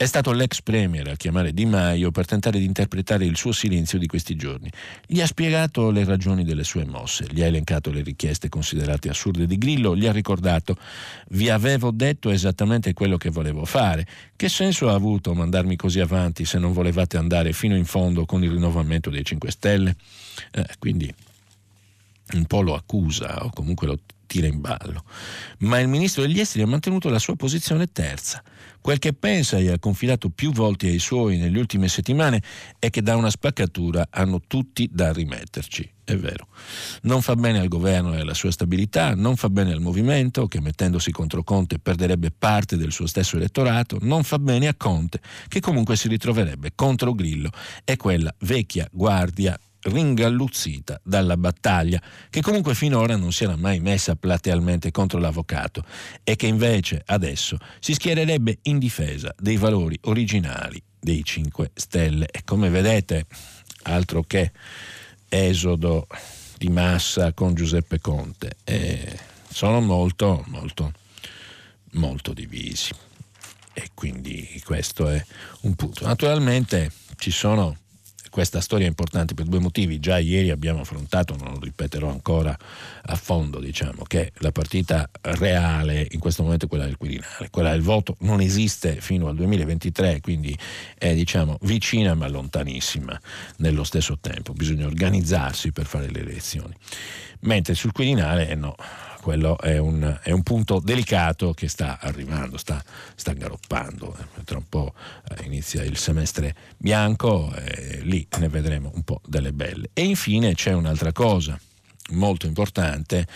[0.00, 3.98] È stato l'ex premier a chiamare Di Maio per tentare di interpretare il suo silenzio
[3.98, 4.70] di questi giorni.
[5.06, 9.46] Gli ha spiegato le ragioni delle sue mosse, gli ha elencato le richieste considerate assurde
[9.46, 10.74] di Grillo, gli ha ricordato
[11.32, 14.06] vi avevo detto esattamente quello che volevo fare.
[14.34, 18.42] Che senso ha avuto mandarmi così avanti se non volevate andare fino in fondo con
[18.42, 19.96] il rinnovamento dei 5 Stelle?
[20.52, 21.14] Eh, quindi
[22.32, 25.04] un po' lo accusa o comunque lo tira in ballo.
[25.58, 28.42] Ma il ministro degli esteri ha mantenuto la sua posizione terza.
[28.80, 32.42] Quel che pensa e ha confidato più volte ai suoi nelle ultime settimane
[32.78, 35.88] è che da una spaccatura hanno tutti da rimetterci.
[36.02, 36.48] È vero.
[37.02, 40.60] Non fa bene al governo e alla sua stabilità, non fa bene al movimento che
[40.60, 45.60] mettendosi contro Conte perderebbe parte del suo stesso elettorato, non fa bene a Conte che
[45.60, 47.50] comunque si ritroverebbe contro Grillo
[47.84, 54.16] e quella vecchia guardia ringalluzzita dalla battaglia, che comunque finora non si era mai messa
[54.16, 55.84] platealmente contro l'avvocato
[56.22, 62.28] e che invece adesso si schiererebbe in difesa dei valori originali dei 5 Stelle.
[62.30, 63.26] E come vedete,
[63.84, 64.52] altro che
[65.28, 66.06] esodo
[66.58, 70.92] di massa con Giuseppe Conte, eh, sono molto, molto,
[71.92, 72.92] molto divisi.
[73.72, 75.24] E quindi questo è
[75.62, 76.04] un punto.
[76.04, 77.76] Naturalmente ci sono
[78.30, 79.98] questa storia è importante per due motivi.
[80.00, 82.56] Già ieri abbiamo affrontato, non lo ripeterò ancora
[83.02, 87.50] a fondo, diciamo, che la partita reale in questo momento è quella del Quirinale.
[87.50, 90.56] Quella del voto non esiste fino al 2023, quindi
[90.96, 93.20] è diciamo, vicina ma lontanissima
[93.56, 94.52] nello stesso tempo.
[94.52, 96.74] Bisogna organizzarsi per fare le elezioni.
[97.40, 98.76] Mentre sul Quirinale eh no,
[99.20, 102.82] quello è un, è un, punto delicato che sta arrivando, sta,
[103.14, 104.16] sta galoppando.
[104.44, 104.94] Tra un po'
[105.28, 109.90] eh, inizia il semestre bianco e lì ne vedremo un po' delle belle.
[109.92, 111.58] E infine c'è un'altra cosa
[112.10, 113.26] molto importante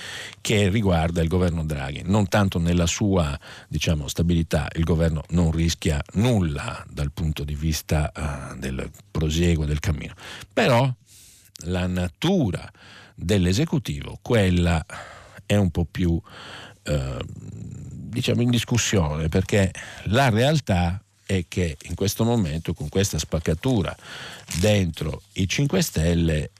[0.40, 2.02] che riguarda il governo Draghi.
[2.04, 8.10] Non tanto nella sua diciamo, stabilità, il governo non rischia nulla dal punto di vista
[8.14, 10.14] uh, del prosieguo del cammino,
[10.52, 10.92] però
[11.66, 12.68] la natura
[13.14, 14.84] dell'esecutivo, quella
[15.46, 16.20] è un po' più
[16.82, 19.72] eh, diciamo in discussione perché
[20.04, 23.96] la realtà è che in questo momento con questa spaccatura
[24.60, 26.50] dentro i 5 Stelle, eh,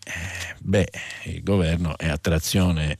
[0.58, 0.90] beh,
[1.24, 2.98] il governo è a trazione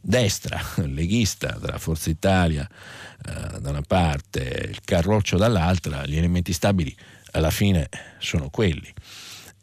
[0.00, 6.94] destra, leghista, tra Forza Italia eh, da una parte, il Carroccio dall'altra, gli elementi stabili
[7.32, 8.92] alla fine sono quelli.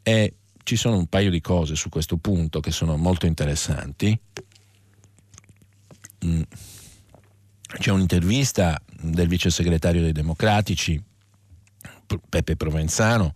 [0.03, 4.17] E ci sono un paio di cose su questo punto che sono molto interessanti.
[6.25, 6.41] Mm.
[7.79, 11.01] c'è un'intervista del vice segretario dei Democratici,
[12.29, 13.33] Peppe Provenzano,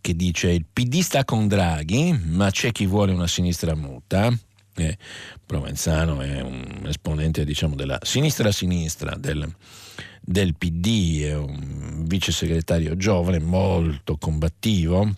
[0.00, 4.32] che dice il PD sta con Draghi, ma c'è chi vuole una sinistra muta.
[4.78, 4.98] Eh,
[5.44, 9.52] Provenzano è un esponente diciamo, della sinistra-sinistra del,
[10.20, 15.10] del PD, è un vice segretario giovane, molto combattivo,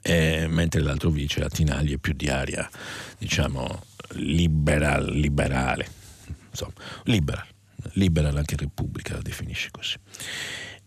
[0.00, 2.68] eh, mentre l'altro vice, la Tinagli, è più di aria,
[3.18, 5.86] diciamo, liberal, liberale,
[6.50, 7.46] insomma, liberal,
[7.92, 9.96] liberal anche Repubblica la definisce così.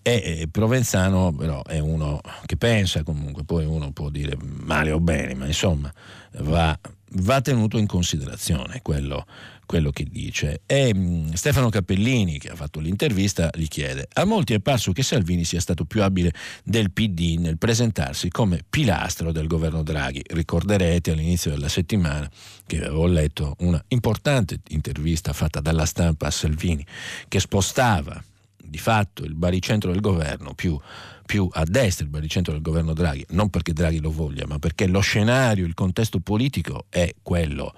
[0.02, 5.36] E Provenzano però è uno che pensa comunque, poi uno può dire male o bene,
[5.36, 5.94] ma insomma
[6.40, 6.78] va,
[7.12, 9.26] va tenuto in considerazione quello,
[9.70, 10.62] quello che dice.
[10.66, 15.04] E mh, Stefano Cappellini, che ha fatto l'intervista, gli chiede: A molti è parso che
[15.04, 20.24] Salvini sia stato più abile del PD nel presentarsi come pilastro del governo Draghi.
[20.26, 22.28] Ricorderete all'inizio della settimana
[22.66, 26.84] che avevo letto una importante intervista fatta dalla stampa a Salvini,
[27.28, 28.24] che spostava
[28.58, 30.80] di fatto il baricentro del governo più,
[31.28, 34.88] più, a destra, il baricentro del governo Draghi, non perché Draghi lo voglia, ma perché
[34.88, 37.72] lo scenario, il contesto politico è quello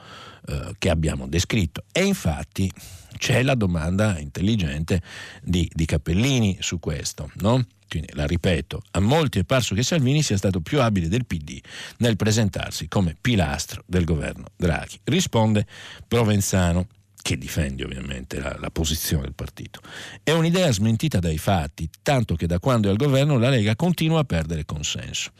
[0.47, 1.83] eh, che abbiamo descritto.
[1.91, 2.71] E infatti
[3.17, 5.01] c'è la domanda intelligente
[5.41, 7.65] di, di Cappellini su questo, no?
[7.87, 11.59] Quindi la ripeto, a molti è parso che Salvini sia stato più abile del PD
[11.97, 14.97] nel presentarsi come pilastro del governo Draghi.
[15.03, 15.67] Risponde
[16.07, 16.87] Provenzano
[17.21, 19.79] che difende ovviamente la, la, posizione del partito.
[20.23, 24.21] È un'idea smentita dai fatti, tanto che da quando è al governo la Lega continua
[24.21, 25.31] a perdere consenso.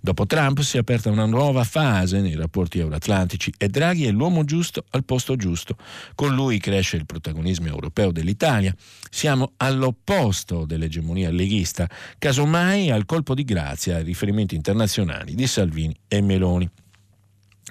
[0.00, 4.44] Dopo Trump si è aperta una nuova fase nei rapporti euroatlantici e Draghi è l'uomo
[4.44, 5.76] giusto al posto giusto.
[6.14, 8.74] Con lui cresce il protagonismo europeo dell'Italia.
[9.10, 16.20] Siamo all'opposto dell'egemonia leghista, casomai al colpo di grazia ai riferimenti internazionali di Salvini e
[16.20, 16.68] Meloni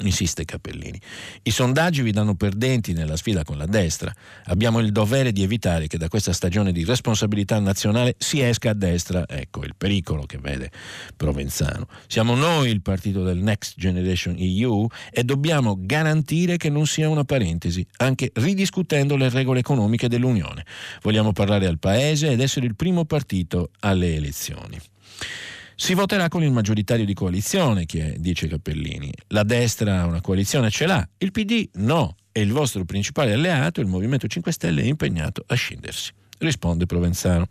[0.02, 1.00] insiste Cappellini.
[1.44, 4.14] I sondaggi vi danno perdenti nella sfida con la destra.
[4.46, 8.74] Abbiamo il dovere di evitare che da questa stagione di responsabilità nazionale si esca a
[8.74, 9.26] destra.
[9.28, 10.72] Ecco il pericolo che vede
[11.16, 11.88] Provenzano.
[12.08, 17.24] Siamo noi il partito del Next Generation EU e dobbiamo garantire che non sia una
[17.24, 20.66] parentesi, anche ridiscutendo le regole economiche dell'Unione.
[21.02, 24.80] Vogliamo parlare al Paese ed essere il primo partito alle elezioni.
[25.82, 29.12] Si voterà con il maggioritario di coalizione, dice Cappellini.
[29.30, 32.18] La destra una coalizione ce l'ha, il PD no.
[32.32, 37.48] E il vostro principale alleato, il Movimento 5 Stelle, è impegnato a scindersi risponde Provenzano.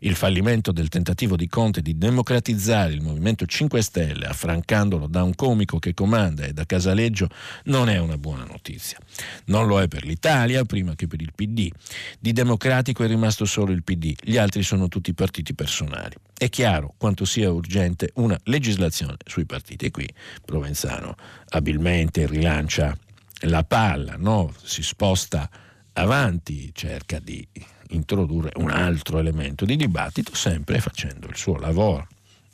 [0.00, 5.34] Il fallimento del tentativo di Conte di democratizzare il Movimento 5 Stelle, affrancandolo da un
[5.34, 7.28] comico che comanda e da Casaleggio,
[7.64, 8.98] non è una buona notizia.
[9.46, 11.70] Non lo è per l'Italia, prima che per il PD.
[12.18, 16.14] Di democratico è rimasto solo il PD, gli altri sono tutti partiti personali.
[16.36, 19.86] È chiaro quanto sia urgente una legislazione sui partiti.
[19.86, 20.08] E qui
[20.44, 21.14] Provenzano
[21.50, 22.96] abilmente rilancia
[23.44, 24.52] la palla, no?
[24.62, 25.48] si sposta
[25.92, 27.46] avanti, cerca di
[27.90, 32.08] introdurre un altro elemento di dibattito, sempre facendo il suo lavoro.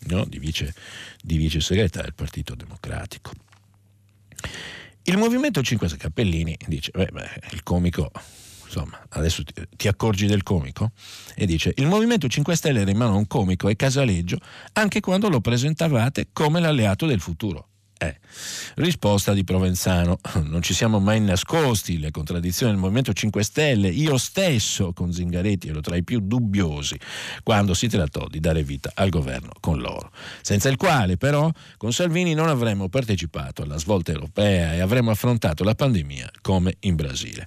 [0.09, 0.25] no?
[0.25, 0.75] di, vice,
[1.22, 3.33] di vice segretario del Partito Democratico.
[5.03, 8.11] Il Movimento 5 Cappellini dice, beh, beh, il comico
[8.64, 10.90] insomma, adesso ti, ti, accorgi del comico?
[11.35, 14.38] E dice: Il Movimento 5 Stelle a un comico e casaleggio
[14.72, 17.68] anche quando lo presentavate come l'alleato del futuro.
[17.99, 18.19] Eh.
[18.75, 20.19] Risposta di Provenzano.
[20.47, 23.89] Non ci siamo mai nascosti le contraddizioni del Movimento 5 Stelle.
[23.89, 26.99] Io stesso con Zingaretti ero tra i più dubbiosi
[27.43, 30.11] quando si trattò di dare vita al governo con loro.
[30.43, 35.65] Senza il quale però con Salvini non avremmo partecipato alla svolta europea e avremmo affrontato
[35.65, 37.47] la pandemia come in Brasile.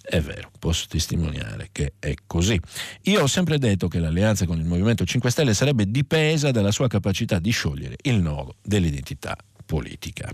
[0.00, 2.58] È vero, posso testimoniare che è così.
[3.02, 6.88] Io ho sempre detto che l'alleanza con il Movimento 5 Stelle sarebbe dipesa dalla sua
[6.88, 9.36] capacità di sciogliere il nodo dell'identità
[9.68, 10.32] politica.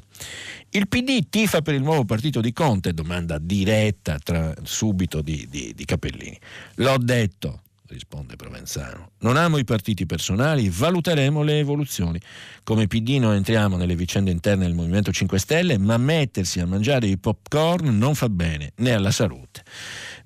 [0.71, 2.95] Il PD tifa per il nuovo partito di Conte?
[2.95, 6.39] Domanda diretta tra, subito di, di, di Capellini.
[6.77, 9.11] L'ho detto, risponde Provenzano.
[9.19, 12.21] Non amo i partiti personali, valuteremo le evoluzioni.
[12.63, 17.09] Come PD non entriamo nelle vicende interne del Movimento 5 Stelle, ma mettersi a mangiare
[17.09, 19.65] i popcorn non fa bene né alla salute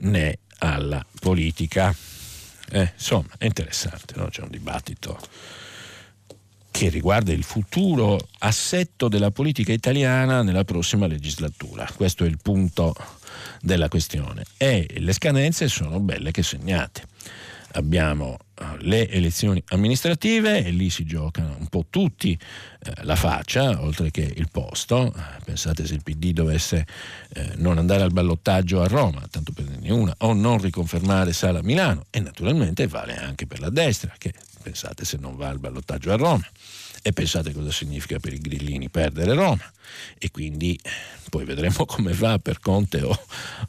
[0.00, 1.94] né alla politica.
[2.70, 4.28] Eh, insomma, è interessante, no?
[4.28, 5.18] c'è un dibattito
[6.70, 11.88] che riguarda il futuro assetto della politica italiana nella prossima legislatura.
[11.94, 12.94] Questo è il punto
[13.60, 14.44] della questione.
[14.56, 17.06] E le scadenze sono belle che segnate.
[17.72, 23.82] Abbiamo eh, le elezioni amministrative e lì si giocano un po' tutti eh, la faccia
[23.82, 25.14] oltre che il posto.
[25.44, 26.86] Pensate se il PD dovesse
[27.34, 31.58] eh, non andare al ballottaggio a Roma, tanto per dirne una, o non riconfermare Sala
[31.58, 35.58] a Milano e naturalmente vale anche per la destra che pensate se non va al
[35.58, 36.46] ballottaggio a Roma.
[37.02, 39.72] E pensate cosa significa per i grillini perdere Roma.
[40.18, 40.78] E quindi
[41.30, 43.18] poi vedremo come va per Conte o,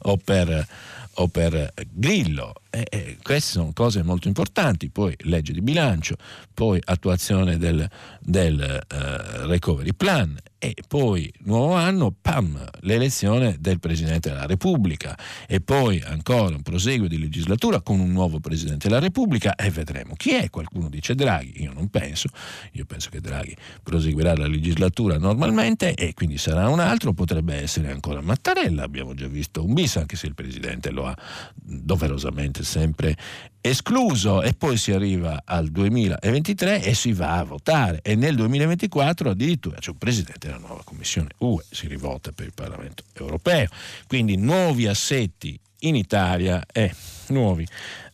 [0.02, 0.66] o per
[1.14, 2.54] o per Grillo.
[2.70, 6.16] Eh, eh, queste sono cose molto importanti, poi legge di bilancio,
[6.54, 7.88] poi attuazione del,
[8.20, 15.62] del uh, recovery plan e poi nuovo anno, pam, l'elezione del Presidente della Repubblica e
[15.62, 20.34] poi ancora un proseguo di legislatura con un nuovo Presidente della Repubblica e vedremo chi
[20.34, 20.50] è.
[20.50, 22.28] Qualcuno dice Draghi, io non penso,
[22.72, 27.90] io penso che Draghi proseguirà la legislatura normalmente e quindi sarà un altro, potrebbe essere
[27.90, 31.16] ancora Mattarella, abbiamo già visto un bis anche se il Presidente lo ha
[31.54, 33.16] doverosamente sempre
[33.60, 34.42] escluso.
[34.42, 38.00] E poi si arriva al 2023 e si va a votare.
[38.02, 42.54] E nel 2024 addirittura c'è un presidente della nuova commissione UE, si rivota per il
[42.54, 43.68] Parlamento europeo,
[44.06, 46.92] quindi nuovi assetti in Italia e
[47.28, 47.66] nuovi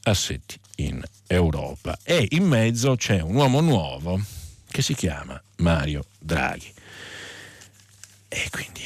[0.03, 1.97] assetti in Europa.
[2.03, 4.21] E in mezzo c'è un uomo nuovo
[4.69, 6.73] che si chiama Mario Draghi.
[8.29, 8.83] E quindi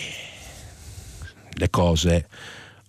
[1.53, 2.29] le cose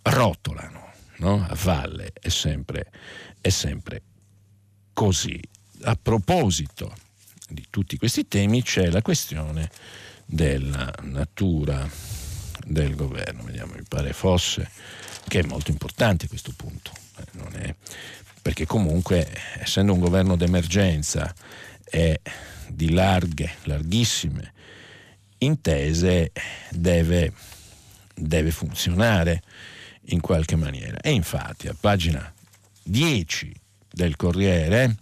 [0.04, 0.81] rotolano
[1.22, 1.46] no?
[1.48, 2.92] a valle è sempre
[3.42, 4.02] è sempre
[4.94, 5.40] così.
[5.84, 6.94] A proposito
[7.50, 9.70] di tutti questi temi c'è la questione
[10.26, 11.90] della natura
[12.66, 14.70] del governo, vediamo, mi pare fosse,
[15.28, 17.76] che è molto importante questo punto, eh, è,
[18.42, 21.34] perché comunque essendo un governo d'emergenza
[21.84, 22.22] e
[22.68, 24.54] di larghe, larghissime
[25.40, 26.32] intese,
[26.70, 27.34] deve,
[28.14, 29.42] deve funzionare
[30.06, 30.98] in qualche maniera.
[31.00, 32.34] E infatti a pagina
[32.84, 33.54] 10
[33.92, 34.98] del Corriere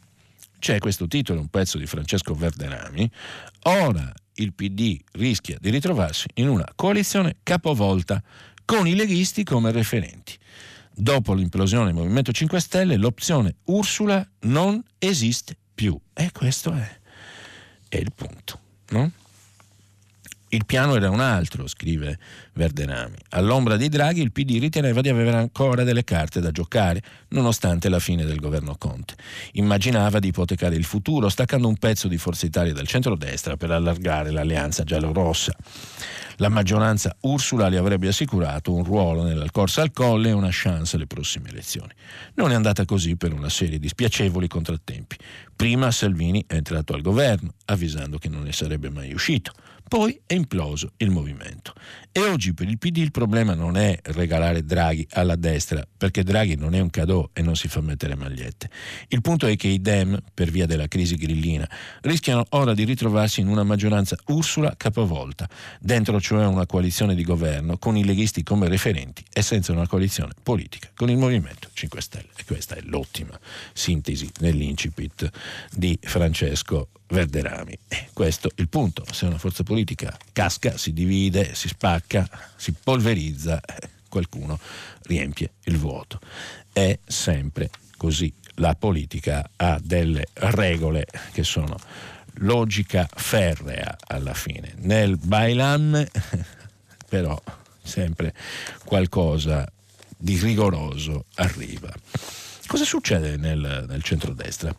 [0.60, 3.10] c'è questo titolo, un pezzo di Francesco Verderami,
[3.64, 8.22] ora il PD rischia di ritrovarsi in una coalizione capovolta
[8.66, 10.38] con i leghisti come referenti.
[10.94, 17.00] Dopo l'implosione del Movimento 5 Stelle l'opzione Ursula non esiste più e questo è,
[17.88, 18.60] è il punto.
[18.90, 19.12] No?
[20.52, 22.18] Il piano era un altro, scrive
[22.54, 23.18] Verdenami.
[23.30, 28.00] All'ombra di Draghi il PD riteneva di avere ancora delle carte da giocare, nonostante la
[28.00, 29.14] fine del governo Conte.
[29.54, 34.32] Immaginava di ipotecare il futuro, staccando un pezzo di Forza Italia dal centrodestra per allargare
[34.32, 35.54] l'alleanza giallorossa.
[36.38, 40.96] La maggioranza Ursula le avrebbe assicurato un ruolo nella corsa al colle e una chance
[40.96, 41.92] alle prossime elezioni.
[42.36, 45.16] Non è andata così per una serie di spiacevoli contrattempi.
[45.56, 49.52] Prima Salvini è entrato al governo, avvisando che non ne sarebbe mai uscito.
[49.90, 51.74] Poi è imploso il movimento.
[52.12, 56.56] E oggi per il PD il problema non è regalare Draghi alla destra, perché Draghi
[56.56, 58.70] non è un cadeau e non si fa mettere magliette.
[59.08, 61.68] Il punto è che i Dem, per via della crisi grillina,
[62.02, 65.50] rischiano ora di ritrovarsi in una maggioranza Ursula capovolta,
[65.80, 70.34] dentro cioè una coalizione di governo con i leghisti come referenti e senza una coalizione
[70.44, 72.30] politica con il Movimento 5 Stelle.
[72.36, 73.40] E questa è l'ottima
[73.74, 75.32] sintesi nell'incipit
[75.72, 77.78] di Francesco Verderami.
[77.88, 79.04] E questo è il punto.
[79.12, 84.60] Se una forza politica casca, si divide, si spacca, si polverizza, eh, qualcuno
[85.04, 86.20] riempie il vuoto.
[86.72, 88.34] È sempre così.
[88.56, 91.78] La politica ha delle regole che sono
[92.40, 94.74] logica ferrea alla fine.
[94.78, 96.06] Nel Bailam
[97.10, 97.42] però
[97.82, 98.34] sempre
[98.84, 99.70] qualcosa
[100.16, 101.92] di rigoroso arriva.
[102.68, 104.76] Cosa succede nel, nel centrodestra?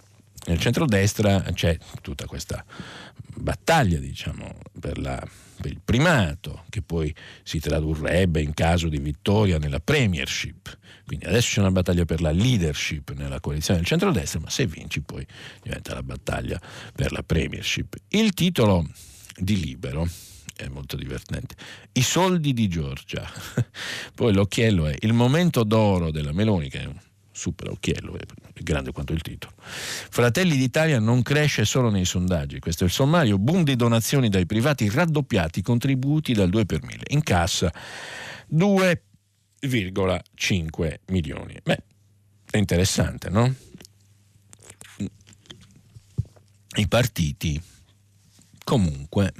[0.47, 2.64] Nel centrodestra c'è tutta questa
[3.36, 5.22] battaglia, diciamo, per, la,
[5.61, 10.78] per, il primato, che poi si tradurrebbe in caso di vittoria nella premiership.
[11.05, 15.03] Quindi adesso c'è una battaglia per la leadership nella coalizione del centrodestra, ma se vinci
[15.03, 15.26] poi
[15.62, 16.61] diventa la battaglia
[16.95, 17.97] per la premiership.
[18.09, 18.88] Il titolo
[19.36, 20.09] di Libero
[20.57, 21.55] è molto divertente.
[21.93, 23.28] I soldi di Giorgia.
[24.14, 26.99] Poi l'occhiello è il momento d'oro della Meloni, che è un
[27.32, 28.16] super occhiello,
[28.61, 29.54] è grande quanto il titolo.
[29.58, 34.46] Fratelli d'Italia non cresce solo nei sondaggi, questo è il sommario, boom di donazioni dai
[34.46, 37.72] privati raddoppiati, contributi dal 2 per 1000, in cassa
[38.52, 41.58] 2,5 milioni.
[41.62, 41.82] Beh,
[42.50, 43.54] è interessante, no?
[46.76, 47.61] I partiti
[48.62, 49.32] comunque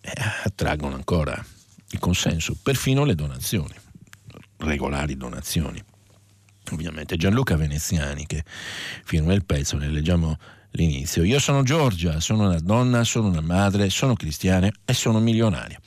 [0.00, 0.12] eh,
[0.44, 1.42] attraggono ancora
[1.90, 3.74] il consenso, perfino le donazioni,
[4.58, 5.82] regolari donazioni.
[6.70, 8.44] Ovviamente Gianluca Veneziani che
[9.04, 10.36] firma il pezzo, ne leggiamo
[10.72, 11.22] l'inizio.
[11.24, 15.80] Io sono Giorgia, sono una donna, sono una madre, sono cristiana e sono milionaria.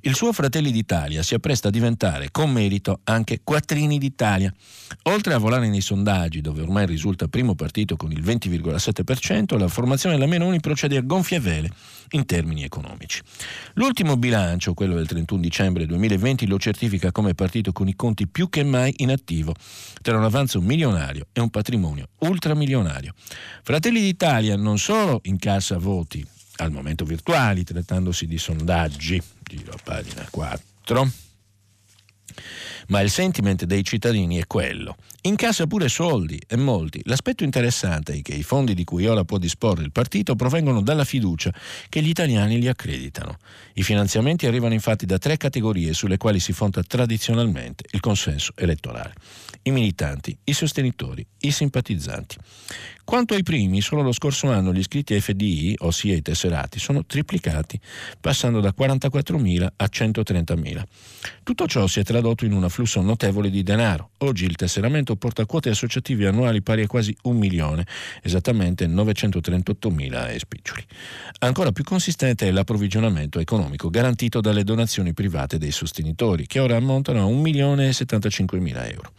[0.00, 4.52] Il suo Fratelli d'Italia si appresta a diventare, con merito, anche Quattrini d'Italia.
[5.04, 10.16] Oltre a volare nei sondaggi, dove ormai risulta primo partito con il 20,7%, la formazione
[10.16, 11.70] della Meloni procede a gonfie vele
[12.10, 13.20] in termini economici.
[13.74, 18.48] L'ultimo bilancio, quello del 31 dicembre 2020, lo certifica come partito con i conti più
[18.48, 19.54] che mai in attivo,
[20.02, 23.14] tra un avanzo milionario e un patrimonio ultramilionario.
[23.62, 26.24] Fratelli d'Italia non solo incassa voti,
[26.56, 31.10] al momento virtuali, trattandosi di sondaggi, giro a pagina 4,
[32.88, 34.96] ma il sentiment dei cittadini è quello.
[35.22, 37.00] Incassa pure soldi, e molti.
[37.04, 41.04] L'aspetto interessante è che i fondi di cui ora può disporre il partito provengono dalla
[41.04, 41.52] fiducia
[41.88, 43.38] che gli italiani gli accreditano.
[43.74, 49.14] I finanziamenti arrivano infatti da tre categorie sulle quali si fonda tradizionalmente il consenso elettorale.
[49.62, 52.36] I militanti, i sostenitori, i simpatizzanti.
[53.04, 57.78] Quanto ai primi, solo lo scorso anno gli iscritti FDI, ossia i tesserati, sono triplicati,
[58.18, 60.82] passando da 44.000 a 130.000.
[61.42, 64.12] Tutto ciò si è tradotto in un afflusso notevole di denaro.
[64.18, 67.86] Oggi il tesseramento porta quote associative annuali pari a quasi un milione,
[68.22, 70.84] esattamente 938.000 e spiccioli.
[71.40, 77.22] Ancora più consistente è l'approvvigionamento economico garantito dalle donazioni private dei sostenitori, che ora ammontano
[77.22, 79.12] a 1.075.000 euro.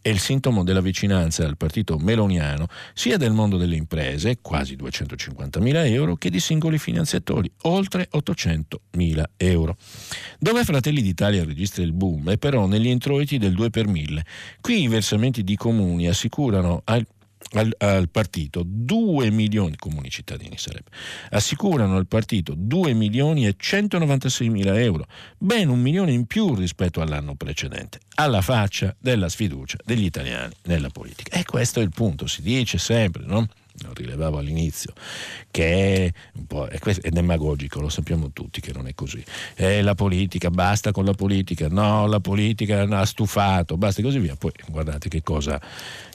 [0.00, 5.86] È il sintomo della vicinanza al partito meloniano sia del mondo delle imprese, quasi 250.000
[5.90, 9.76] euro, che di singoli finanziatori, oltre 800.000 euro.
[10.38, 14.24] Dove Fratelli d'Italia registra il boom è però negli introiti del 2 per 1000.
[14.62, 17.06] Qui i versamenti di comuni assicurano al
[17.52, 20.90] al, al, partito 2 milioni, comuni cittadini sarebbe,
[21.30, 25.06] assicurano al partito 2 milioni e 196 mila euro,
[25.38, 30.90] ben un milione in più rispetto all'anno precedente, alla faccia della sfiducia degli italiani nella
[30.90, 31.36] politica.
[31.36, 33.46] E questo è il punto, si dice sempre, no?
[33.82, 34.92] Lo rilevavo all'inizio,
[35.50, 36.12] che
[36.48, 39.22] è, è, è demagogico, lo sappiamo tutti che non è così.
[39.54, 44.18] È la politica, basta con la politica, no, la politica ha stufato, basta e così
[44.18, 44.36] via.
[44.36, 45.60] Poi guardate che cosa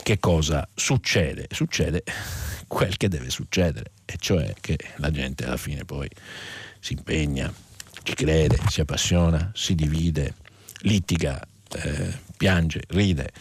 [0.04, 1.48] che cosa succede?
[1.50, 2.04] Succede
[2.68, 6.10] quel che deve succedere, e cioè che la gente alla fine poi
[6.80, 7.52] si impegna,
[8.04, 10.36] ci crede, si appassiona, si divide,
[10.82, 11.42] litiga,
[11.76, 13.32] eh, piange, ride.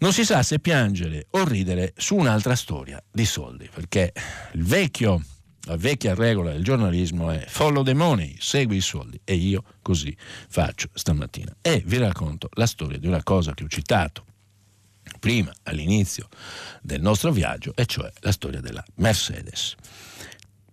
[0.00, 4.14] Non si sa se piangere o ridere su un'altra storia di soldi, perché
[4.52, 5.22] il vecchio,
[5.64, 10.16] la vecchia regola del giornalismo è follow the money, segui i soldi e io così
[10.48, 11.54] faccio stamattina.
[11.60, 14.24] E vi racconto la storia di una cosa che ho citato
[15.18, 16.28] prima all'inizio
[16.80, 19.74] del nostro viaggio, e cioè la storia della Mercedes.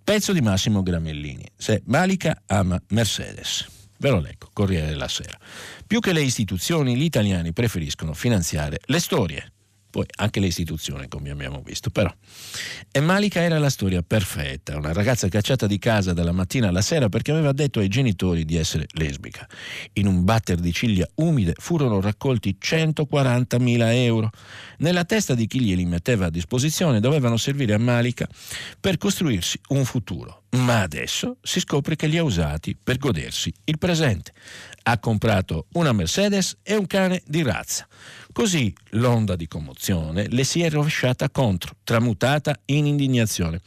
[0.05, 1.45] Pezzo di Massimo Gramellini.
[1.57, 3.76] Se Malika ama Mercedes.
[3.97, 5.37] Ve lo leggo, Corriere della Sera.
[5.85, 9.51] Più che le istituzioni, gli italiani preferiscono finanziare le storie
[9.97, 12.13] poi anche le istituzioni come abbiamo visto però.
[12.91, 17.09] E Malika era la storia perfetta, una ragazza cacciata di casa dalla mattina alla sera
[17.09, 19.47] perché aveva detto ai genitori di essere lesbica.
[19.93, 24.29] In un batter di ciglia umide furono raccolti 140.000 euro.
[24.79, 28.27] Nella testa di chi glieli metteva a disposizione dovevano servire a Malika
[28.79, 30.43] per costruirsi un futuro.
[30.57, 34.31] Ma adesso si scopre che li ha usati per godersi il presente.
[34.83, 37.87] Ha comprato una Mercedes e un cane di razza.
[38.31, 43.61] Così l'onda di commozione le si è rovesciata contro, tramutata in indignazione.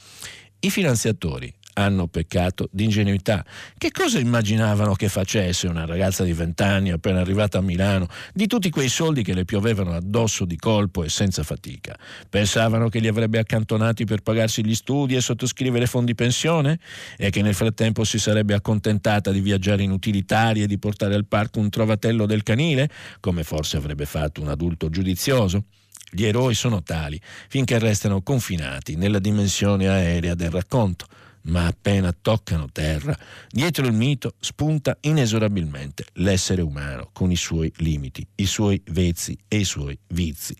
[0.60, 3.44] I finanziatori hanno peccato di ingenuità.
[3.76, 8.70] Che cosa immaginavano che facesse una ragazza di vent'anni appena arrivata a Milano di tutti
[8.70, 11.96] quei soldi che le piovevano addosso di colpo e senza fatica?
[12.28, 16.78] Pensavano che li avrebbe accantonati per pagarsi gli studi e sottoscrivere fondi pensione?
[17.16, 21.26] E che nel frattempo si sarebbe accontentata di viaggiare in utilitari e di portare al
[21.26, 22.88] parco un trovatello del canile,
[23.20, 25.64] come forse avrebbe fatto un adulto giudizioso?
[26.12, 31.06] Gli eroi sono tali finché restano confinati nella dimensione aerea del racconto
[31.42, 33.16] ma appena toccano terra,
[33.48, 39.58] dietro il mito spunta inesorabilmente l'essere umano con i suoi limiti, i suoi vezzi e
[39.58, 40.54] i suoi vizi.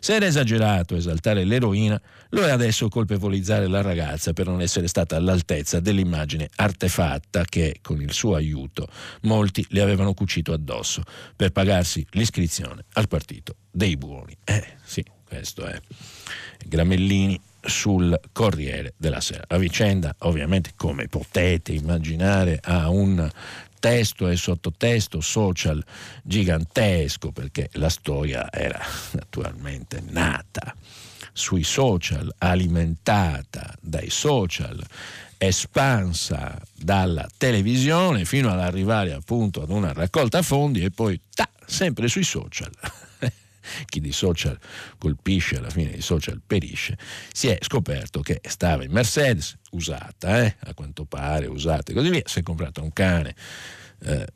[0.00, 5.16] Se era esagerato esaltare l'eroina, lo è adesso colpevolizzare la ragazza per non essere stata
[5.16, 8.88] all'altezza dell'immagine artefatta che, con il suo aiuto,
[9.22, 11.02] molti le avevano cucito addosso
[11.34, 14.36] per pagarsi l'iscrizione al partito dei buoni.
[14.44, 15.80] Eh sì, questo è.
[16.66, 19.44] Gramellini sul Corriere della Sera.
[19.48, 23.28] La vicenda, ovviamente, come potete immaginare, ha un
[23.78, 25.84] testo e sottotesto social
[26.22, 28.80] gigantesco perché la storia era
[29.12, 30.74] naturalmente nata
[31.32, 34.82] sui social, alimentata dai social,
[35.36, 42.08] espansa dalla televisione fino ad arrivare appunto ad una raccolta fondi e poi ta, sempre
[42.08, 42.70] sui social
[43.86, 44.58] chi di social
[44.98, 46.98] colpisce alla fine di social perisce,
[47.32, 52.10] si è scoperto che stava in Mercedes, usata, eh, a quanto pare usata e così
[52.10, 53.34] via, si è comprato un cane.
[54.00, 54.26] Eh,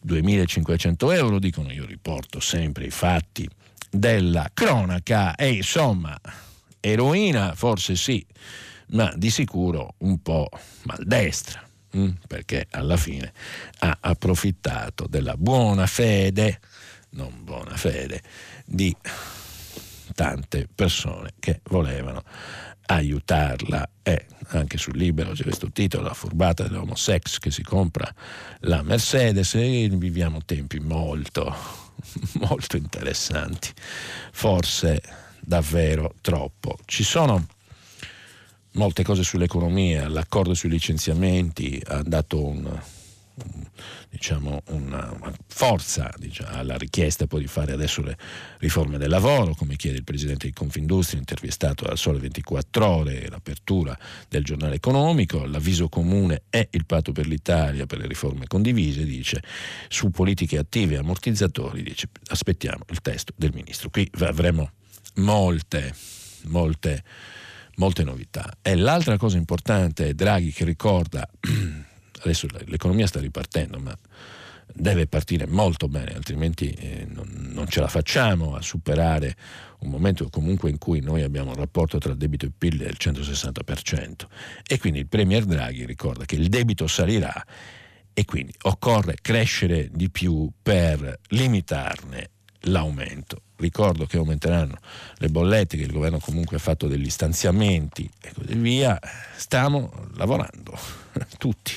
[0.00, 3.48] 2500 euro, dicono io riporto sempre i fatti
[3.90, 6.18] della cronaca e insomma
[6.80, 8.24] eroina forse sì,
[8.88, 10.48] ma di sicuro un po'
[10.84, 12.10] maldestra, hm?
[12.26, 13.32] perché alla fine
[13.80, 16.60] ha approfittato della buona fede,
[17.10, 18.22] non buona fede,
[18.68, 18.94] di
[20.14, 22.22] tante persone che volevano
[22.86, 23.88] aiutarla.
[24.02, 28.12] E anche sul libero c'è questo titolo La furbata dell'homosex che si compra
[28.60, 31.54] la Mercedes e viviamo tempi molto
[32.40, 33.70] molto interessanti.
[34.32, 35.00] Forse
[35.40, 36.78] davvero troppo.
[36.84, 37.46] Ci sono
[38.72, 42.80] molte cose sull'economia l'accordo sui licenziamenti ha dato un
[44.10, 48.16] diciamo, una, forza diciamo, alla richiesta poi di fare adesso le
[48.58, 53.98] riforme del lavoro, come chiede il presidente di Confindustria, intervistato al Sole 24 Ore, l'apertura
[54.28, 59.42] del giornale economico, l'avviso comune è il patto per l'Italia per le riforme condivise, dice,
[59.88, 63.90] su politiche attive e ammortizzatori, dice, aspettiamo il testo del ministro.
[63.90, 64.70] Qui avremo
[65.16, 65.94] molte,
[66.44, 67.02] molte,
[67.76, 68.56] molte novità.
[68.62, 71.28] E l'altra cosa importante è Draghi che ricorda
[72.22, 73.96] adesso l'economia sta ripartendo, ma
[74.74, 79.34] deve partire molto bene, altrimenti eh, non, non, ce la facciamo a superare
[79.80, 84.12] un momento comunque in cui noi abbiamo un rapporto tra debito e PIL del 160%.
[84.66, 87.44] E quindi il Premier Draghi ricorda che il debito salirà
[88.12, 92.30] e quindi occorre crescere di più per limitarne
[92.62, 93.42] l'aumento.
[93.58, 94.78] Ricordo che aumenteranno
[95.16, 98.98] le bollette, che il governo comunque ha fatto degli stanziamenti e così via.
[99.36, 100.78] Stiamo lavorando
[101.38, 101.72] tutti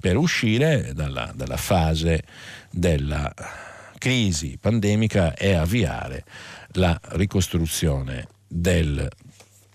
[0.00, 2.22] per uscire dalla, dalla fase
[2.70, 3.32] della
[3.98, 6.24] crisi pandemica e avviare
[6.72, 9.08] la ricostruzione del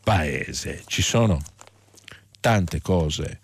[0.01, 0.83] paese.
[0.85, 1.41] Ci sono
[2.39, 3.39] tante cose,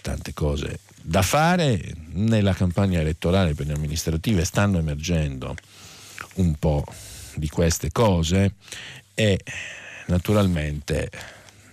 [0.00, 1.94] tante cose da fare.
[2.14, 5.54] Nella campagna elettorale per le amministrative stanno emergendo
[6.34, 6.84] un po'
[7.36, 8.54] di queste cose
[9.14, 9.40] e
[10.06, 11.10] naturalmente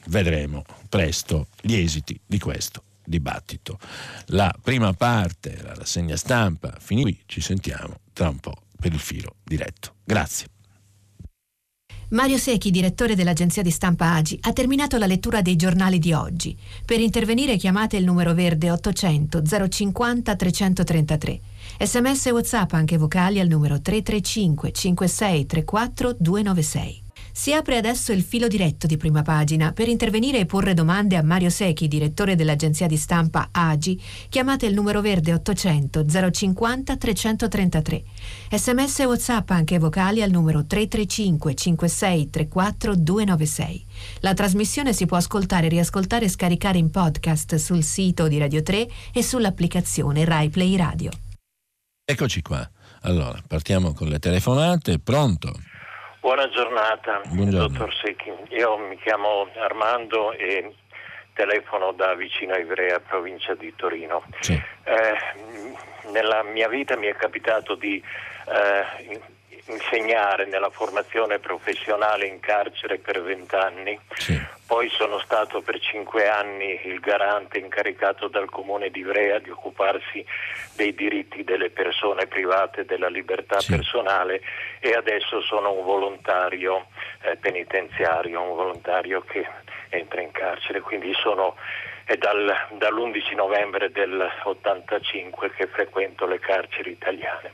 [0.05, 3.80] vedremo presto gli esiti di questo dibattito.
[4.28, 8.99] La prima parte, la rassegna stampa, finì qui, ci sentiamo tra un po' per il
[8.99, 9.95] filo diretto.
[10.03, 10.47] Grazie.
[12.12, 16.57] Mario Secchi, direttore dell'agenzia di stampa Agi, ha terminato la lettura dei giornali di oggi.
[16.84, 21.39] Per intervenire chiamate il numero verde 800 050 333.
[21.78, 27.07] Sms e WhatsApp anche vocali al numero 335 5634 296.
[27.32, 29.72] Si apre adesso il filo diretto di prima pagina.
[29.72, 34.74] Per intervenire e porre domande a Mario Secchi, direttore dell'agenzia di stampa AGI, chiamate il
[34.74, 38.03] numero verde 800 050 333.
[38.51, 43.86] Sms e WhatsApp anche vocali al numero 335 5634 296.
[44.20, 48.89] La trasmissione si può ascoltare, riascoltare e scaricare in podcast sul sito di Radio 3
[49.13, 51.11] e sull'applicazione Rai Play Radio.
[52.12, 52.68] Eccoci qua.
[53.03, 54.97] Allora, partiamo con le telefonate.
[54.97, 55.51] Pronto?
[56.20, 57.68] Buona giornata, Buongiorno.
[57.68, 58.32] dottor Secchi.
[58.55, 60.74] Io mi chiamo Armando e
[61.36, 64.24] telefono da vicino a Ivrea, provincia di Torino.
[64.39, 64.53] Sì.
[64.53, 69.22] Eh, nella mia vita mi è capitato di eh,
[69.70, 73.99] insegnare nella formazione professionale in carcere per vent'anni.
[74.15, 74.57] Sì.
[74.65, 80.24] poi sono stato per cinque anni il garante incaricato dal Comune di Ivrea di occuparsi
[80.76, 83.72] dei diritti delle persone private, della libertà sì.
[83.72, 84.41] personale
[84.80, 86.86] e adesso sono un volontario
[87.24, 89.47] eh, penitenziario, un volontario che
[89.89, 91.55] entra in carcere, quindi sono
[92.10, 97.53] è dal, dall'11 novembre del 85 che frequento le carceri italiane.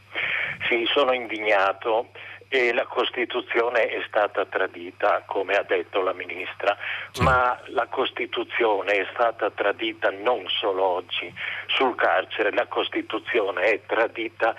[0.69, 2.11] Sì, sono indignato
[2.47, 6.77] e la Costituzione è stata tradita, come ha detto la Ministra,
[7.19, 11.33] ma la Costituzione è stata tradita non solo oggi
[11.65, 14.55] sul carcere, la Costituzione è tradita,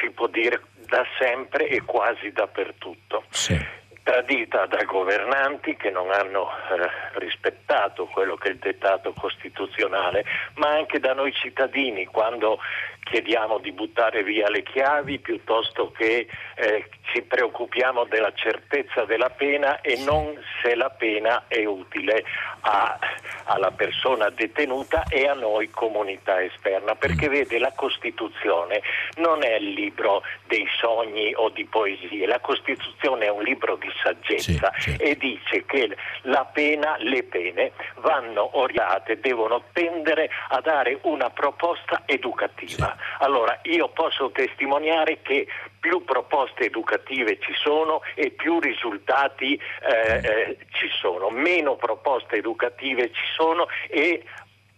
[0.00, 3.22] si può dire, da sempre e quasi dappertutto.
[3.28, 10.24] Sì tradita dai governanti che non hanno eh, rispettato quello che è il dettato costituzionale,
[10.54, 12.60] ma anche da noi cittadini quando
[13.02, 19.80] chiediamo di buttare via le chiavi piuttosto che eh, ci preoccupiamo della certezza della pena
[19.80, 22.24] e non se la pena è utile
[22.60, 22.98] a,
[23.44, 28.82] alla persona detenuta e a noi comunità esterna, perché vede la Costituzione
[29.16, 33.90] non è il libro dei sogni o di poesie, la Costituzione è un libro di
[34.02, 34.96] saggezza sì, sì.
[34.96, 42.02] e dice che la pena, le pene vanno orientate, devono tendere a dare una proposta
[42.06, 42.96] educativa.
[42.96, 43.24] Sì.
[43.24, 45.46] Allora io posso testimoniare che
[45.78, 53.12] più proposte educative ci sono e più risultati eh, eh, ci sono, meno proposte educative
[53.12, 54.24] ci sono e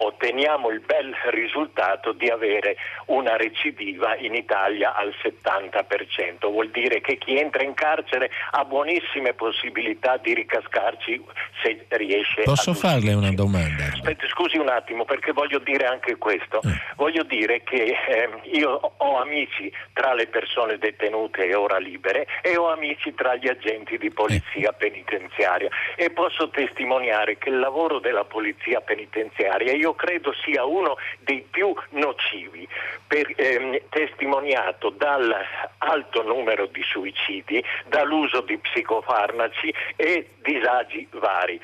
[0.01, 2.77] otteniamo il bel risultato di avere
[3.07, 6.51] una recidiva in Italia al 70%.
[6.51, 11.25] Vuol dire che chi entra in carcere ha buonissime possibilità di ricascarci
[11.63, 13.87] se riesce Posso farle una domanda?
[13.93, 16.61] Aspetta, scusi un attimo perché voglio dire anche questo.
[16.63, 16.79] Eh.
[16.97, 22.57] Voglio dire che eh, io ho amici tra le persone detenute e ora libere e
[22.57, 24.75] ho amici tra gli agenti di polizia eh.
[24.77, 30.97] penitenziaria e posso testimoniare che il lavoro della polizia penitenziaria io io credo sia uno
[31.21, 32.69] dei più nocivi,
[33.07, 35.35] per, ehm, testimoniato dal
[35.79, 41.61] alto numero di suicidi, dall'uso di psicofarmaci e disagi vari.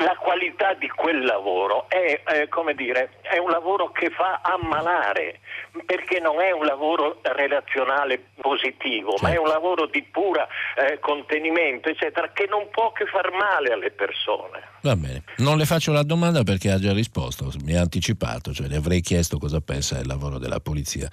[0.00, 5.40] La qualità di quel lavoro è, eh, dire, è, un lavoro che fa ammalare,
[5.84, 9.26] perché non è un lavoro relazionale positivo, certo.
[9.26, 10.46] ma è un lavoro di pura
[10.76, 14.62] eh, contenimento, eccetera, che non può che far male alle persone.
[14.82, 18.68] Va bene, non le faccio la domanda perché ha già risposto, mi ha anticipato, cioè
[18.68, 21.08] le avrei chiesto cosa pensa del lavoro della polizia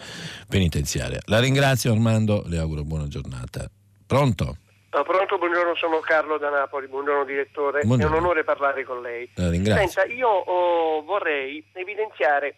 [0.47, 1.19] penitenziaria.
[1.25, 3.69] La ringrazio Armando, le auguro buona giornata.
[4.05, 4.57] Pronto?
[4.97, 8.15] Uh, pronto, buongiorno, sono Carlo da Napoli, buongiorno direttore, buongiorno.
[8.15, 9.29] è un onore parlare con lei.
[9.35, 12.55] Eh, Senta, io oh, vorrei evidenziare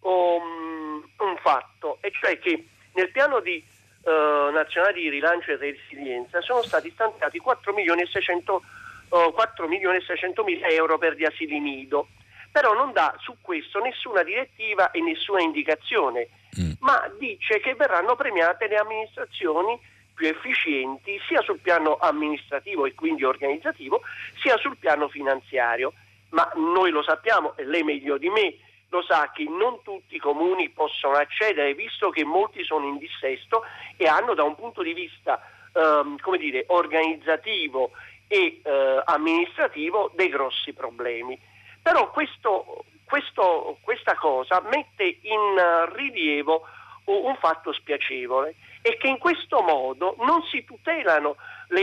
[0.00, 3.62] oh, un fatto, e cioè che nel piano di,
[4.04, 8.62] uh, nazionale di rilancio e resilienza sono stati stanziati 4 milioni e 600,
[9.08, 12.08] uh, 4 milioni e 600 mila euro per gli asili nido,
[12.50, 16.28] però non dà su questo nessuna direttiva e nessuna indicazione,
[16.58, 16.72] mm.
[16.80, 19.78] ma dice che verranno premiate le amministrazioni
[20.22, 24.02] più efficienti sia sul piano amministrativo e quindi organizzativo,
[24.40, 25.92] sia sul piano finanziario.
[26.30, 28.54] Ma noi lo sappiamo, e lei meglio di me
[28.88, 33.64] lo sa, che non tutti i comuni possono accedere, visto che molti sono in dissesto
[33.96, 35.42] e hanno da un punto di vista
[35.74, 37.90] ehm, dire, organizzativo
[38.28, 41.36] e eh, amministrativo dei grossi problemi.
[41.82, 46.64] Però questo, questo, questa cosa mette in rilievo
[47.04, 51.36] un fatto spiacevole è che in questo modo non si tutelano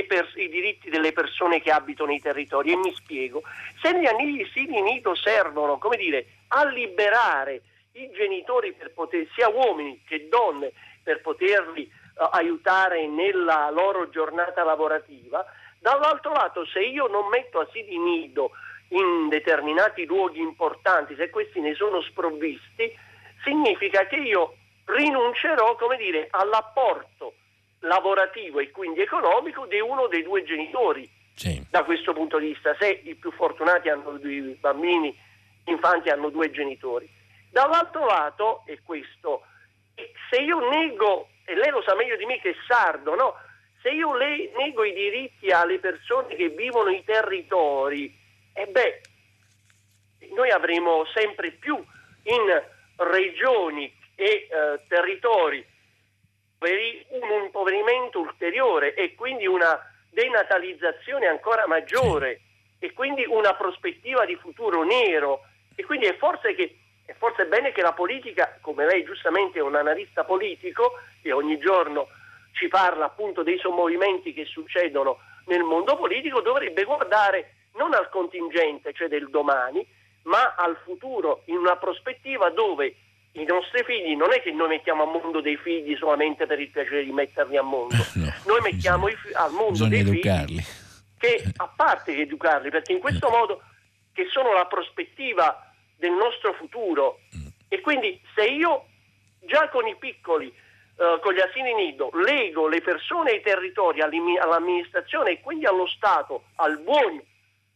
[0.07, 2.71] pers- i diritti delle persone che abitano i territori.
[2.71, 3.41] E mi spiego,
[3.81, 7.61] se gli asili nido servono, come dire, a liberare
[7.93, 15.43] i genitori poter, sia uomini che donne, per poterli uh, aiutare nella loro giornata lavorativa,
[15.79, 18.51] dall'altro lato se io non metto asili nido
[18.89, 22.95] in determinati luoghi importanti, se questi ne sono sprovvisti,
[23.43, 24.55] significa che io
[24.95, 27.33] rinuncerò come dire, all'apporto
[27.79, 31.09] lavorativo e quindi economico di uno dei due genitori.
[31.35, 31.65] Sì.
[31.69, 35.17] Da questo punto di vista, se i più fortunati hanno due bambini,
[35.65, 37.07] infanti hanno due genitori.
[37.49, 39.43] Dall'altro lato, e questo,
[40.29, 43.35] se io nego, e lei lo sa meglio di me che è sardo, no?
[43.81, 48.13] se io le, nego i diritti alle persone che vivono i territori,
[48.53, 49.01] e beh,
[50.35, 52.63] noi avremo sempre più in
[52.97, 55.65] regioni e eh, territori
[56.59, 62.41] un impoverimento ulteriore e quindi una denatalizzazione ancora maggiore
[62.79, 65.45] e quindi una prospettiva di futuro nero.
[65.73, 69.61] E quindi è forse, che, è forse bene che la politica, come lei giustamente è
[69.61, 72.09] un analista politico e ogni giorno
[72.51, 78.91] ci parla appunto dei sommovimenti che succedono nel mondo politico, dovrebbe guardare non al contingente,
[78.91, 79.87] cioè del domani,
[80.23, 82.95] ma al futuro, in una prospettiva dove
[83.33, 86.69] i nostri figli non è che noi mettiamo al mondo dei figli solamente per il
[86.69, 90.61] piacere di metterli al mondo, no, noi mettiamo bisogna, al mondo dei educarli.
[90.61, 90.87] figli
[91.19, 93.61] che a parte che educarli, perché in questo modo
[94.13, 97.47] che sono la prospettiva del nostro futuro mm.
[97.67, 98.85] e quindi se io
[99.41, 104.01] già con i piccoli uh, con gli asili nido lego le persone e i territori
[104.01, 107.21] all'amministrazione e quindi allo Stato, al buon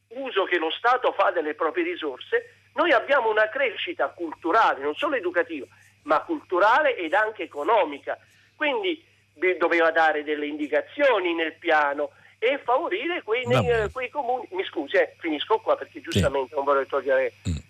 [0.07, 5.15] uso che lo Stato fa delle proprie risorse, noi abbiamo una crescita culturale, non solo
[5.15, 5.65] educativa,
[6.03, 8.17] ma culturale ed anche economica.
[8.55, 9.03] Quindi
[9.57, 14.47] doveva dare delle indicazioni nel piano e favorire quei, nei, quei comuni.
[14.51, 16.55] Mi scusi, eh, finisco qua perché giustamente sì.
[16.55, 17.33] non vorrei togliere.
[17.49, 17.63] Mm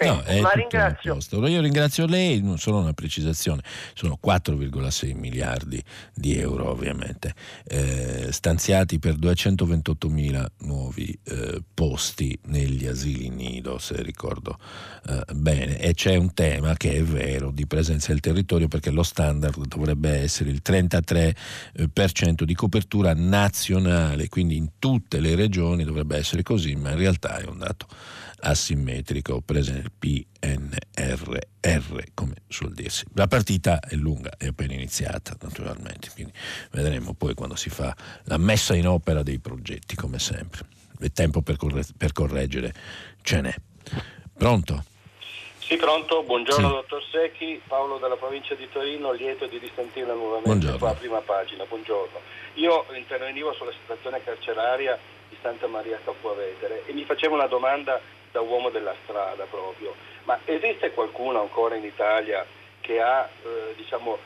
[0.00, 1.18] No, ma ringrazio.
[1.48, 3.62] Io ringrazio lei, non solo una precisazione,
[3.94, 5.82] sono 4,6 miliardi
[6.14, 7.34] di euro ovviamente,
[7.64, 14.58] eh, stanziati per 228 mila nuovi eh, posti negli asili nido, se ricordo
[15.08, 19.02] eh, bene, e c'è un tema che è vero di presenza del territorio perché lo
[19.02, 26.42] standard dovrebbe essere il 33% di copertura nazionale, quindi in tutte le regioni dovrebbe essere
[26.44, 27.86] così, ma in realtà è un dato
[28.40, 31.38] asimmetrico presente PNRR
[32.14, 33.04] come suol dirsi.
[33.14, 36.32] La partita è lunga, è appena iniziata naturalmente, quindi
[36.70, 40.62] vedremo poi quando si fa la messa in opera dei progetti come sempre.
[41.00, 42.74] Il tempo per, corre- per correggere
[43.22, 43.54] ce n'è.
[44.36, 44.84] Pronto?
[45.68, 46.74] Sì, pronto, buongiorno sì.
[46.74, 51.64] dottor Secchi, Paolo della provincia di Torino, lieto di risentirla nuovamente qua a prima pagina,
[51.64, 52.18] buongiorno.
[52.54, 58.00] Io intervenivo sulla situazione carceraria di Santa Maria Capuavetere e mi facevo una domanda
[58.38, 62.46] da uomo della strada proprio, ma esiste qualcuno ancora in Italia
[62.80, 64.16] che ha eh, diciamo,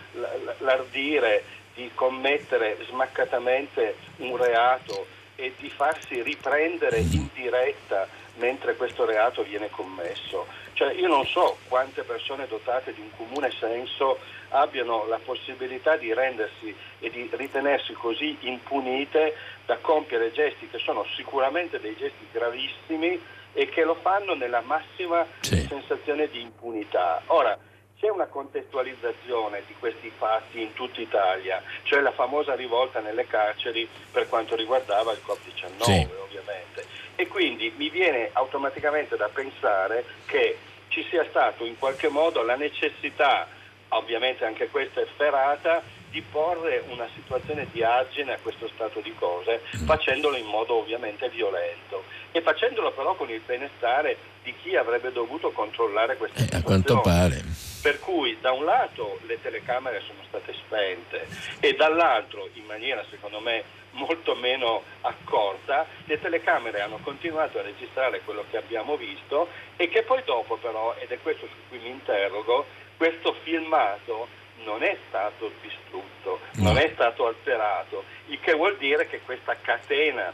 [0.59, 1.43] l'ardire
[1.75, 5.07] di commettere smaccatamente un reato
[5.37, 8.07] e di farsi riprendere in diretta
[8.37, 10.47] mentre questo reato viene commesso?
[10.75, 14.19] Cioè, io non so quante persone dotate di un comune senso
[14.51, 19.35] abbiano la possibilità di rendersi e di ritenersi così impunite
[19.65, 25.27] da compiere gesti che sono sicuramente dei gesti gravissimi e che lo fanno nella massima
[25.41, 25.67] sì.
[25.69, 27.23] sensazione di impunità.
[27.27, 27.59] Ora,
[27.99, 33.89] c'è una contestualizzazione di questi fatti in tutta Italia, cioè la famosa rivolta nelle carceri
[34.11, 36.09] per quanto riguardava il Covid-19 sì.
[36.21, 36.85] ovviamente.
[37.15, 42.57] E quindi mi viene automaticamente da pensare che ci sia stato in qualche modo la
[42.57, 43.47] necessità,
[43.91, 45.83] ovviamente anche questa efferata,
[46.13, 51.29] di porre una situazione di argine a questo stato di cose, facendolo in modo ovviamente
[51.31, 56.65] violento e facendolo però con il benestare di chi avrebbe dovuto controllare questa eh, situazione.
[56.65, 57.43] A quanto pare.
[57.81, 61.27] Per cui da un lato le telecamere sono state spente
[61.61, 68.21] e dall'altro, in maniera secondo me molto meno accorta, le telecamere hanno continuato a registrare
[68.21, 71.91] quello che abbiamo visto e che poi dopo però, ed è questo su cui mi
[71.91, 74.29] interrogo, questo filmato
[74.65, 76.65] non è stato distrutto, no.
[76.65, 80.33] non è stato alterato, il che vuol dire che questa catena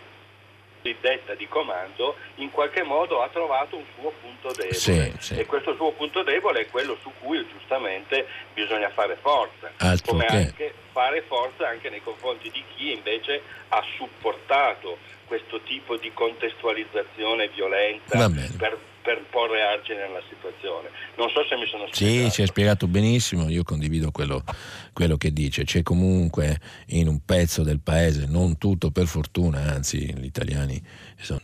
[0.89, 5.39] cosiddetta di comando in qualche modo ha trovato un suo punto debole sì, sì.
[5.39, 10.27] e questo suo punto debole è quello su cui giustamente bisogna fare forza, Altro come
[10.27, 10.37] che...
[10.37, 14.99] anche fare forza anche nei confronti di chi invece ha supportato
[15.29, 20.91] questo tipo di contestualizzazione violenta per per porre argine alla situazione.
[21.17, 22.29] Non so se mi sono spiegato.
[22.29, 24.45] Sì, ci hai spiegato benissimo, io condivido quello,
[24.93, 25.65] quello, che dice.
[25.65, 30.79] C'è comunque in un pezzo del paese, non tutto per fortuna, anzi gli italiani
[31.19, 31.41] sono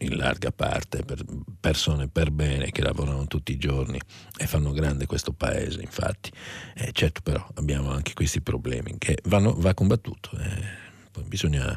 [0.00, 1.24] in larga parte per
[1.58, 3.98] persone per bene che lavorano tutti i giorni
[4.36, 6.30] e fanno grande questo paese, infatti.
[6.76, 10.30] Eh, certo però abbiamo anche questi problemi che vanno, va combattuto.
[10.38, 10.86] Eh,
[11.26, 11.76] bisogna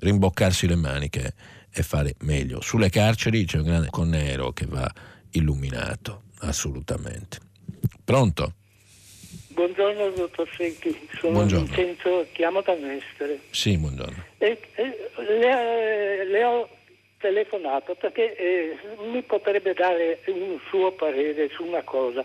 [0.00, 1.34] rimboccarsi le maniche
[1.72, 2.60] e fare meglio.
[2.60, 4.90] Sulle carceri c'è un grande Conero che va
[5.32, 7.38] illuminato, assolutamente.
[8.04, 8.54] Pronto?
[9.48, 11.66] Buongiorno dottor Secchi, sono buongiorno.
[11.66, 13.40] Vincenzo, chiamo da Mestre.
[13.50, 14.24] Sì, buongiorno.
[14.38, 16.68] E, e, le, le, ho
[17.18, 18.78] telefonato perché eh,
[19.10, 22.24] mi potrebbe dare un suo parere su una cosa.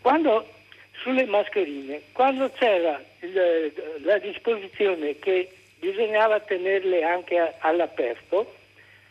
[0.00, 0.44] Quando
[1.02, 8.54] sulle mascherine, quando c'era il, la disposizione che bisognava tenerle anche all'aperto,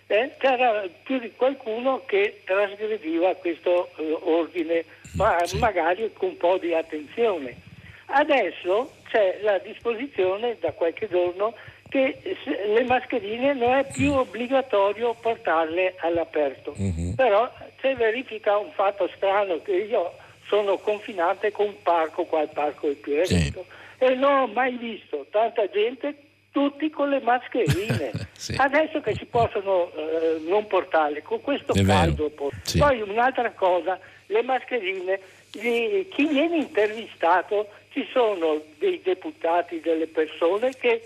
[0.07, 5.57] eh, c'era più di qualcuno che trasgrediva questo eh, ordine, ma sì.
[5.57, 7.57] magari con un po' di attenzione.
[8.05, 11.53] Adesso c'è la disposizione da qualche giorno
[11.89, 16.73] che le mascherine non è più obbligatorio portarle all'aperto.
[16.77, 17.15] Uh-huh.
[17.15, 17.51] Però
[17.81, 20.13] si verifica un fatto strano che io
[20.47, 23.65] sono confinante con un parco, qua il parco è più eretto,
[23.97, 24.05] sì.
[24.05, 26.15] e non ho mai visto tanta gente
[26.51, 28.11] tutti con le mascherine.
[28.37, 28.55] sì.
[28.57, 32.31] Adesso che si possono eh, non portarle, con questo caldo.
[32.63, 32.77] Sì.
[32.77, 35.19] Poi un'altra cosa, le mascherine,
[35.51, 41.01] gli, chi viene intervistato, ci sono dei deputati, delle persone che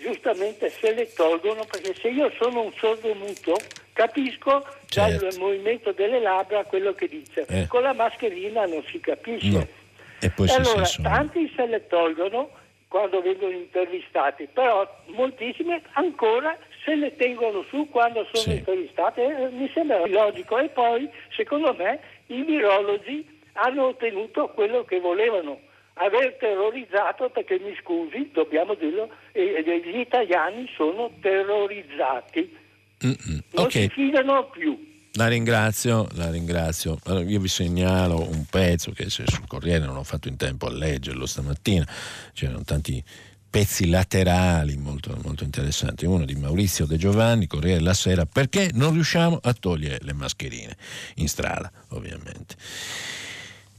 [0.00, 3.56] giustamente se le tolgono perché se io sono un sordo muto
[3.92, 5.24] capisco certo.
[5.24, 7.66] dal movimento delle labbra quello che dice, eh.
[7.66, 9.48] con la mascherina non si capisce.
[9.48, 9.66] No.
[10.20, 12.50] E, e allora tanti se le tolgono
[12.88, 18.58] quando vengono intervistati, però moltissime ancora se le tengono su quando sono sì.
[18.58, 20.58] intervistate, eh, mi sembra logico.
[20.58, 25.60] E poi, secondo me, i virologi hanno ottenuto quello che volevano,
[25.94, 32.56] aver terrorizzato, perché mi scusi, dobbiamo dirlo, eh, gli italiani sono terrorizzati,
[33.04, 33.42] Mm-mm.
[33.52, 33.82] non okay.
[33.82, 34.96] si fidano più.
[35.18, 36.96] La ringrazio, la ringrazio.
[37.06, 40.70] Allora, io vi segnalo un pezzo che sul Corriere non ho fatto in tempo a
[40.70, 41.84] leggerlo stamattina,
[42.32, 43.02] c'erano tanti
[43.50, 46.06] pezzi laterali molto, molto interessanti.
[46.06, 50.76] Uno di Maurizio De Giovanni, Corriere della Sera, perché non riusciamo a togliere le mascherine
[51.16, 52.54] in strada, ovviamente.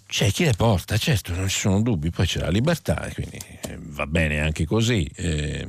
[0.07, 3.77] C'è chi le porta, certo, non ci sono dubbi, poi c'è la libertà, quindi eh,
[3.79, 5.09] va bene anche così.
[5.15, 5.65] Eh,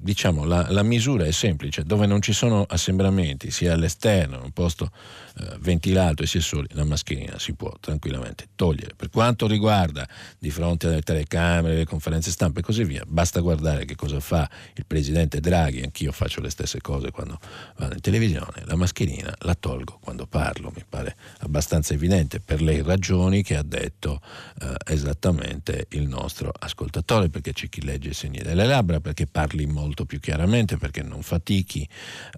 [0.00, 4.52] diciamo, la, la, misura è semplice, dove non ci sono assembramenti, sia all'esterno, in un
[4.52, 4.90] posto
[5.38, 8.94] eh, ventilato e si è soli, la mascherina si può tranquillamente togliere.
[8.96, 13.84] Per quanto riguarda di fronte alle telecamere, le conferenze stampa e così via, basta guardare
[13.84, 17.38] che cosa fa il presidente Draghi, anch'io faccio le stesse cose quando
[17.76, 22.82] vado in televisione, la mascherina la tolgo quando parlo, mi pare abbastanza evidente per le
[22.82, 24.20] ragioni che ha detto
[24.60, 29.66] eh, esattamente il nostro ascoltatore, perché c'è chi legge i segni delle labbra, perché parli
[29.66, 31.88] molto più chiaramente, perché non fatichi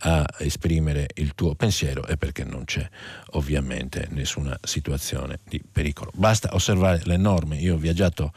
[0.00, 2.88] a esprimere il tuo pensiero e perché non c'è
[3.32, 6.10] ovviamente nessuna situazione di pericolo.
[6.14, 7.58] Basta osservare le norme.
[7.58, 8.32] Io ho viaggiato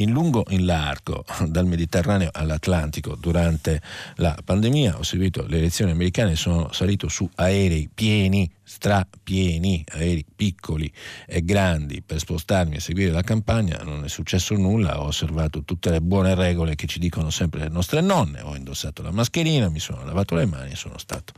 [0.00, 3.80] in lungo in largo dal Mediterraneo all'Atlantico durante
[4.16, 10.92] la pandemia, ho seguito le elezioni americane, sono salito su aerei pieni, strapieni, aerei piccoli
[11.26, 15.90] e grandi per spostarmi e seguire la campagna, non è successo nulla, ho osservato tutte
[15.90, 19.80] le buone regole che ci dicono sempre le nostre nonne, ho indossato la mascherina, mi
[19.80, 21.32] sono lavato le mani e sono stato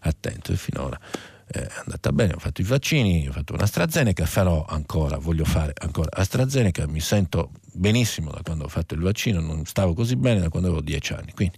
[0.00, 0.52] attento.
[0.52, 0.98] E finora
[1.46, 5.72] è andata bene, ho fatto i vaccini, ho fatto una AstraZeneca, farò ancora, voglio fare
[5.76, 10.40] ancora AstraZeneca, mi sento benissimo da quando ho fatto il vaccino, non stavo così bene
[10.40, 11.56] da quando avevo dieci anni, quindi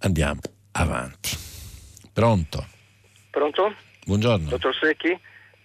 [0.00, 0.40] andiamo
[0.72, 1.36] avanti.
[2.12, 2.66] Pronto?
[3.30, 3.74] Pronto?
[4.06, 4.48] Buongiorno.
[4.48, 5.18] Dottor Secchi?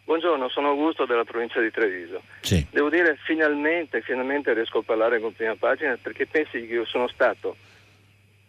[0.04, 2.24] Buongiorno, sono Augusto della provincia di Treviso.
[2.42, 2.66] Sì.
[2.72, 7.08] Devo dire finalmente, finalmente riesco a parlare con prima pagina perché pensi che io sono
[7.08, 7.56] stato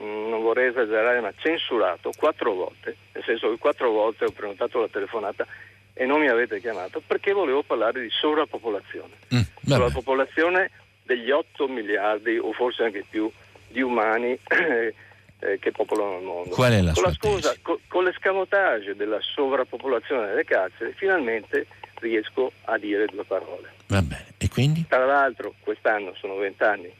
[0.04, 4.88] non vorrei esagerare, ma censurato quattro volte, nel senso che quattro volte ho prenotato la
[4.88, 5.46] telefonata
[5.92, 9.14] e non mi avete chiamato perché volevo parlare di sovrappopolazione.
[9.34, 10.70] Mm, sovrappopolazione
[11.02, 13.30] degli 8 miliardi o forse anche più
[13.68, 16.54] di umani eh, che popolano il mondo.
[16.54, 21.66] Qual è la con la scusa, con, con l'escamotage della sovrappopolazione delle carceri, finalmente
[22.00, 23.72] riesco a dire due parole.
[23.88, 24.86] Va bene, e quindi?
[24.88, 26.90] Tra l'altro quest'anno sono vent'anni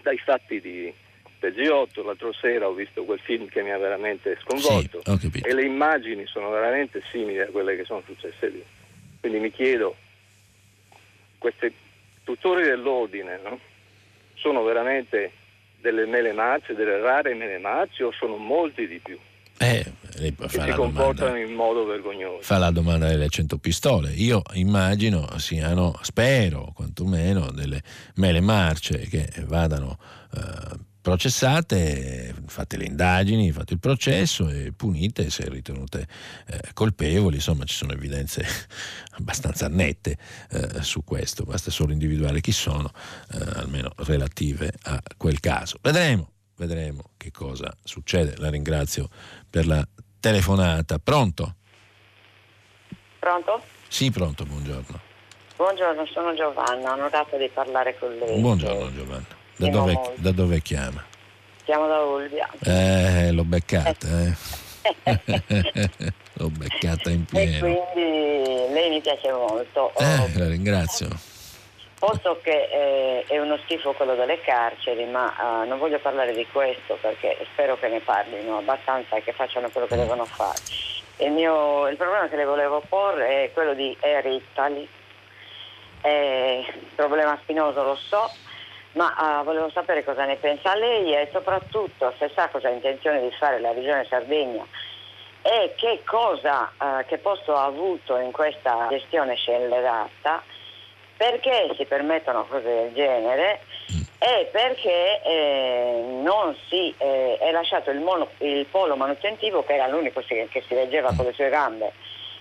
[0.00, 0.92] dai fatti di
[1.42, 5.52] del G8, l'altro sera ho visto quel film che mi ha veramente sconvolto sì, e
[5.52, 8.64] le immagini sono veramente simili a quelle che sono successe lì.
[9.18, 9.96] Quindi mi chiedo,
[11.38, 11.74] questi
[12.22, 13.58] tutori dell'ordine no?
[14.34, 15.32] sono veramente
[15.80, 19.18] delle mele marce, delle rare mele marce o sono molti di più?
[19.58, 19.84] Eh,
[20.16, 22.42] che si comportano in modo vergognoso.
[22.42, 24.10] Fa la domanda delle 100 pistole.
[24.12, 27.82] Io immagino siano, spero quantomeno, delle
[28.16, 29.98] mele marce che vadano
[30.34, 36.06] eh, processate, fate le indagini, fate il processo e punite se ritenute
[36.46, 38.46] eh, colpevoli, insomma ci sono evidenze
[39.18, 40.16] abbastanza nette
[40.50, 42.90] eh, su questo, basta solo individuare chi sono,
[43.32, 45.78] eh, almeno relative a quel caso.
[45.82, 48.36] Vedremo, vedremo che cosa succede.
[48.36, 49.08] La ringrazio
[49.50, 49.86] per la
[50.20, 51.00] telefonata.
[51.00, 51.56] Pronto?
[53.18, 53.62] Pronto?
[53.88, 55.00] Sì, pronto, buongiorno.
[55.56, 58.40] Buongiorno, sono Giovanna, onorato di parlare con lei.
[58.40, 59.40] Buongiorno Giovanna.
[59.62, 61.04] Da dove, da dove, chiama?
[61.64, 62.50] Chiamo da Olbia.
[62.64, 64.34] Eh, l'ho beccata, eh.
[66.34, 67.56] l'ho beccata in pieno.
[67.56, 69.92] E quindi lei mi piace molto.
[69.98, 71.08] Eh, la ringrazio.
[71.96, 76.44] Posso che eh, è uno schifo quello delle carceri, ma uh, non voglio parlare di
[76.50, 80.00] questo perché spero che ne parlino abbastanza e che facciano quello che mm.
[80.00, 80.58] devono fare.
[81.18, 84.88] Il, mio, il problema che le volevo porre è quello di Air Italy.
[86.00, 86.64] È
[86.96, 88.28] problema spinoso, lo so,
[88.92, 93.20] ma uh, volevo sapere cosa ne pensa lei e soprattutto se sa cosa ha intenzione
[93.20, 94.64] di fare la Regione Sardegna
[95.42, 100.42] e che cosa, uh, che posto ha avuto in questa gestione scellerata,
[101.16, 103.60] perché si permettono cose del genere
[104.22, 109.88] è perché eh, non si eh, è lasciato il, mono, il, polo manutentivo che era
[109.88, 111.92] l'unico che si reggeva con le sue gambe,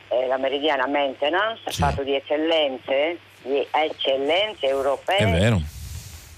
[0.10, 1.82] eh, la meridiana maintenance, sì.
[1.82, 5.80] fatto di eccellenze, di eccellenze europee.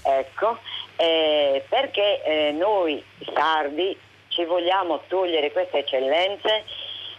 [0.06, 0.58] Ecco,
[0.96, 3.02] eh, perché eh, noi
[3.34, 3.98] sardi
[4.28, 6.64] ci vogliamo togliere queste eccellenze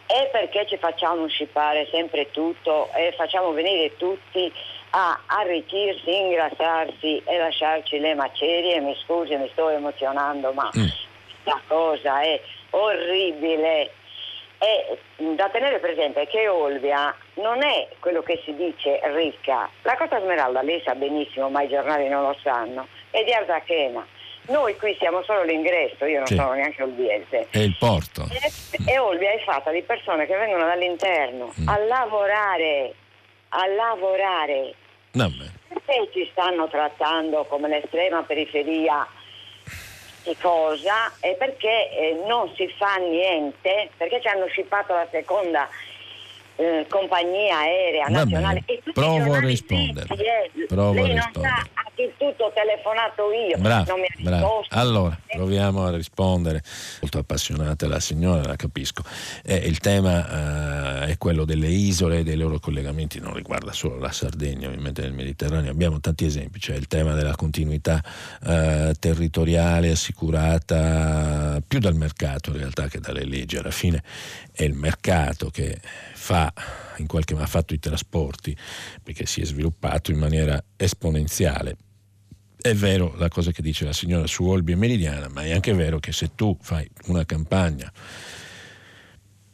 [0.05, 4.53] e perché ci facciamo scippare sempre tutto e facciamo venire tutti
[4.91, 8.79] a arricchirsi, ingrassarsi e lasciarci le macerie.
[8.81, 10.88] Mi scusi, mi sto emozionando, ma mm.
[11.45, 13.91] la cosa è orribile.
[14.66, 14.97] E
[15.36, 19.70] da tenere presente che Olbia non è quello che si dice ricca.
[19.84, 24.05] La Costa Smeralda, lei sa benissimo, ma i giornali non lo sanno, è di Ardachena.
[24.47, 26.36] Noi qui siamo solo l'ingresso, io non sì.
[26.36, 27.47] sono neanche olbiese.
[27.49, 28.28] È il porto.
[28.30, 31.68] E, e Olbia è fatta di persone che vengono dall'interno mm.
[31.68, 32.93] a lavorare,
[33.49, 34.74] a lavorare
[35.16, 35.32] No,
[35.70, 39.07] perché ci stanno trattando come l'estrema periferia
[40.41, 45.67] cosa e perché eh, non si fa niente, perché ci hanno scippato la seconda
[46.56, 50.08] eh, compagnia aerea nazionale e tutti provo a rispondere.
[50.14, 50.66] Eh.
[50.68, 51.53] Provo Lei a rispondere.
[51.53, 53.58] non sa a chi tutto telefonato io.
[53.58, 54.66] Bravo, non mi bravo.
[54.70, 56.64] Allora, proviamo a rispondere.
[57.01, 59.03] Molto appassionata la signora, la capisco.
[59.43, 63.97] Eh, il tema eh, è quello delle isole e dei loro collegamenti, non riguarda solo
[63.99, 65.72] la Sardegna, ovviamente nel Mediterraneo.
[65.72, 68.03] Abbiamo tanti esempi, c'è il tema della continuità
[68.45, 73.58] eh, territoriale assicurata più dal mercato in realtà che dalle leggi.
[73.58, 74.03] Alla fine
[74.51, 75.80] è il mercato che
[76.14, 76.44] fa,
[76.97, 78.55] in qualche modo ha fatto i trasporti
[79.01, 81.77] perché si è sviluppato in maniera esponenziale.
[82.59, 85.73] È vero la cosa che dice la signora su Olbia e Meridiana, ma è anche
[85.73, 87.91] vero che se tu fai una campagna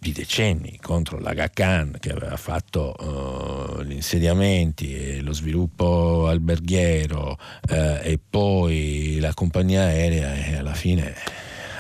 [0.02, 7.38] di decenni contro l'Aga Khan che aveva fatto uh, gli insediamenti e lo sviluppo alberghiero
[7.70, 11.14] uh, e poi la compagnia aerea e alla fine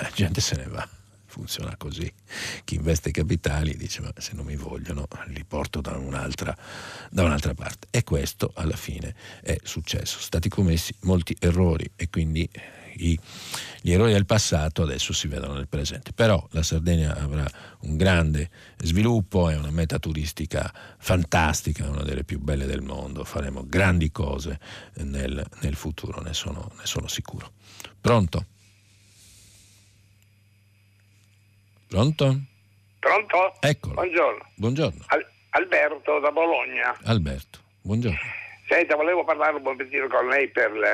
[0.01, 0.87] la gente se ne va
[1.31, 2.11] funziona così.
[2.65, 6.55] Chi investe capitali dice ma se non mi vogliono li porto da un'altra,
[7.09, 7.87] da un'altra parte.
[7.89, 10.13] E questo alla fine è successo.
[10.13, 12.47] Sono stati commessi molti errori e quindi
[12.97, 13.17] i,
[13.81, 16.11] gli errori del passato adesso si vedono nel presente.
[16.11, 17.49] Però la Sardegna avrà
[17.81, 18.49] un grande
[18.83, 24.59] sviluppo, è una meta turistica fantastica, una delle più belle del mondo, faremo grandi cose
[24.95, 27.53] nel, nel futuro, ne sono, ne sono sicuro.
[27.99, 28.45] Pronto?
[31.91, 32.39] Pronto?
[32.99, 33.53] Pronto?
[33.59, 33.95] Eccolo.
[33.95, 34.45] Buongiorno.
[34.55, 35.03] Buongiorno.
[35.07, 36.95] Al- Alberto da Bologna.
[37.03, 38.17] Alberto, buongiorno.
[38.69, 40.85] Senta, volevo parlare un momentino con lei per il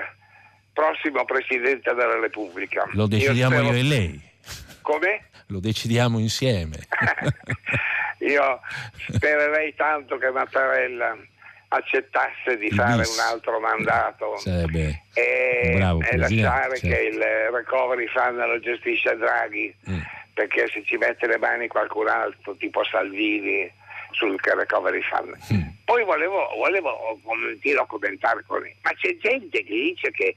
[0.74, 2.89] prossimo Presidente della Repubblica.
[2.93, 3.76] Lo decidiamo io, spero...
[3.76, 4.22] io e lei.
[4.82, 5.26] Come?
[5.54, 6.78] Lo decidiamo insieme.
[8.18, 8.60] io
[9.14, 11.16] spererei tanto che Mattarella
[11.68, 16.88] accettasse di fare un altro mandato Sarebbe e, bravo, e lasciare certo.
[16.88, 17.22] che il
[17.52, 19.76] recovery fund lo gestisce Draghi.
[19.88, 20.00] Mm
[20.38, 23.72] perché se ci mette le mani qualcun altro, tipo Salvini,
[24.12, 25.36] sul recovery fund.
[25.52, 25.62] Mm.
[25.84, 27.20] Poi volevo, volevo
[27.88, 30.36] commentare con lei, ma c'è gente che dice che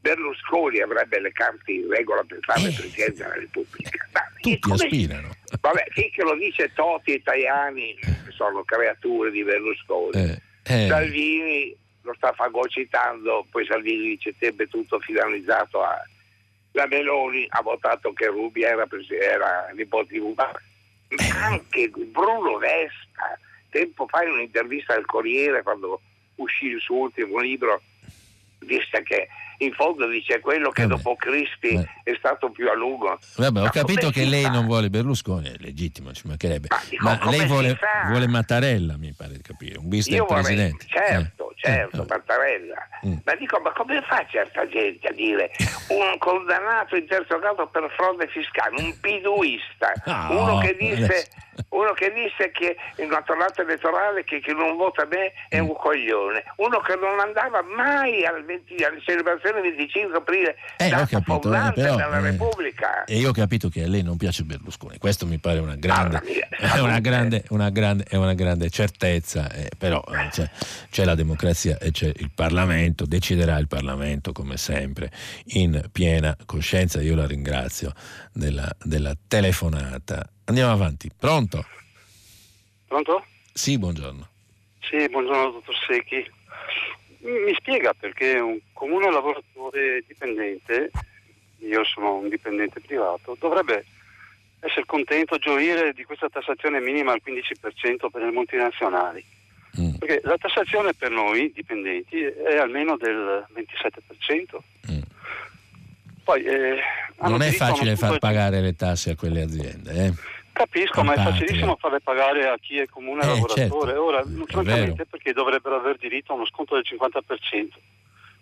[0.00, 2.74] Berlusconi avrebbe le carte in regola per fare eh.
[2.74, 4.08] Presidente della Repubblica.
[4.12, 5.30] Ma Tutti aspirano.
[5.58, 10.20] Vabbè, sì che lo dice Toti e Tajani, che sono creature di Berlusconi.
[10.20, 10.42] Eh.
[10.64, 10.86] Eh.
[10.86, 16.04] Salvini lo sta fagocitando, poi Salvini dice sempre tutto finalizzato a
[16.74, 20.62] la Meloni ha votato che Rubi era, era nipote di Mubarak.
[21.40, 23.38] Anche Bruno Vespa,
[23.70, 26.00] tempo fa in un'intervista al Corriere quando
[26.36, 27.80] uscì il suo ultimo libro,
[28.58, 30.96] disse che in fondo dice quello che Vabbè.
[30.96, 31.88] dopo Cristi Vabbè.
[32.02, 33.18] è stato più a lungo.
[33.36, 36.66] Vabbè, ho capito che lei non vuole Berlusconi, è legittimo, ci mancherebbe.
[36.70, 40.86] Ma, dico, ma lei vuole, vuole, Mattarella, mi pare di capire, un bis del presidente.
[40.88, 41.43] Certo, eh.
[41.64, 42.06] Certo, eh.
[42.08, 42.88] Mattarella.
[43.06, 43.16] Mm.
[43.24, 45.50] Ma dico, ma come fa certa gente a dire
[45.88, 51.28] un condannato in terzo grado per frode fiscale, un piduista, ah, uno, che disse,
[51.70, 55.70] uno, che disse, che in una tornata elettorale che chi non vota me è un
[55.70, 55.80] mm.
[55.80, 61.06] coglione, uno che non andava mai al 20, alle celebrazioni del 25 aprile, eh, ho
[61.06, 63.04] capito, eh, però, della eh, Repubblica.
[63.04, 66.20] E io ho capito che a lei non piace Berlusconi, questo mi pare una grande,
[66.50, 70.48] è una grande, una grande, una grande certezza, eh, però eh, c'è,
[70.90, 75.10] c'è la democrazia e c'è il Parlamento, deciderà il Parlamento come sempre
[75.46, 77.00] in piena coscienza.
[77.00, 77.92] Io la ringrazio
[78.32, 80.28] della, della telefonata.
[80.46, 81.10] Andiamo avanti.
[81.16, 81.64] Pronto?
[82.86, 83.24] Pronto?
[83.52, 84.28] Sì, buongiorno.
[84.80, 86.30] Sì, buongiorno dottor Secchi.
[87.20, 90.90] Mi spiega perché un comune lavoratore dipendente,
[91.58, 93.86] io sono un dipendente privato, dovrebbe
[94.60, 99.24] essere contento, gioire di questa tassazione minima al 15% per le multinazionali.
[99.80, 99.94] Mm.
[99.94, 104.62] Perché la tassazione per noi dipendenti è almeno del 27%.
[106.24, 106.76] Poi, eh,
[107.20, 110.06] non è facile far pagare le tasse a quelle aziende.
[110.06, 110.12] Eh?
[110.54, 113.90] Capisco, ma è facilissimo farle pagare a chi è comune eh, lavoratore.
[113.90, 114.04] Certo.
[114.04, 117.68] Ora, francamente, perché dovrebbero aver diritto a uno sconto del 50%?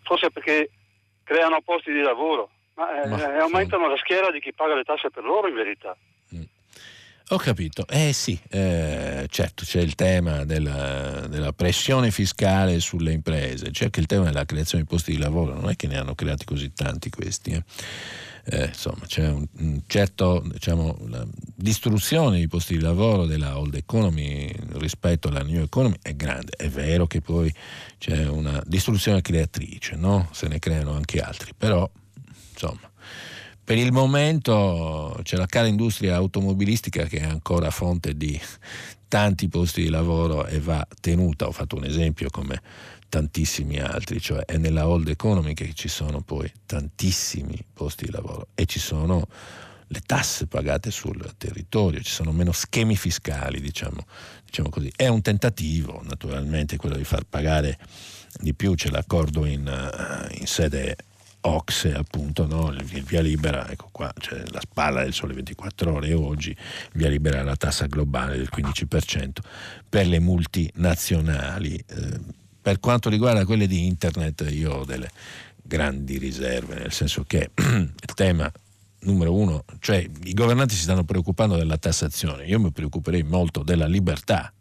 [0.02, 0.68] Forse perché
[1.24, 3.90] creano posti di lavoro, ma, eh, ma aumentano sì.
[3.90, 5.96] la schiera di chi paga le tasse per loro in verità.
[7.32, 13.70] Ho capito, eh sì, eh, certo c'è il tema della, della, pressione fiscale sulle imprese,
[13.70, 16.14] c'è anche il tema della creazione di posti di lavoro, non è che ne hanno
[16.14, 17.52] creati così tanti questi.
[17.52, 17.62] Eh.
[18.44, 21.24] Eh, insomma, c'è un, un certo, diciamo, la
[21.54, 26.52] distruzione di posti di lavoro della old economy rispetto alla new economy è grande.
[26.56, 27.52] È vero che poi
[27.98, 30.28] c'è una distruzione creatrice, no?
[30.32, 31.88] se ne creano anche altri, però
[32.52, 32.90] insomma
[33.64, 38.38] per il momento c'è la cara industria automobilistica che è ancora fonte di
[39.06, 41.46] tanti posti di lavoro e va tenuta.
[41.46, 42.60] Ho fatto un esempio come
[43.12, 48.48] tantissimi altri, cioè è nella old economy che ci sono poi tantissimi posti di lavoro
[48.54, 49.28] e ci sono
[49.86, 54.06] le tasse pagate sul territorio, ci sono meno schemi fiscali, diciamo,
[54.46, 54.90] diciamo così.
[54.96, 57.78] È un tentativo, naturalmente, quello di far pagare
[58.40, 60.96] di più, c'è l'accordo in, eh, in sede
[61.40, 62.70] Ox, appunto, no?
[62.70, 66.56] il via libera, ecco qua, c'è la spalla del sole 24 ore oggi il
[66.94, 69.32] via libera la tassa globale del 15%
[69.86, 71.74] per le multinazionali.
[71.76, 75.10] Eh, per quanto riguarda quelle di internet io ho delle
[75.60, 78.50] grandi riserve, nel senso che il tema
[79.00, 83.86] numero uno, cioè i governanti si stanno preoccupando della tassazione, io mi preoccuperei molto della
[83.86, 84.52] libertà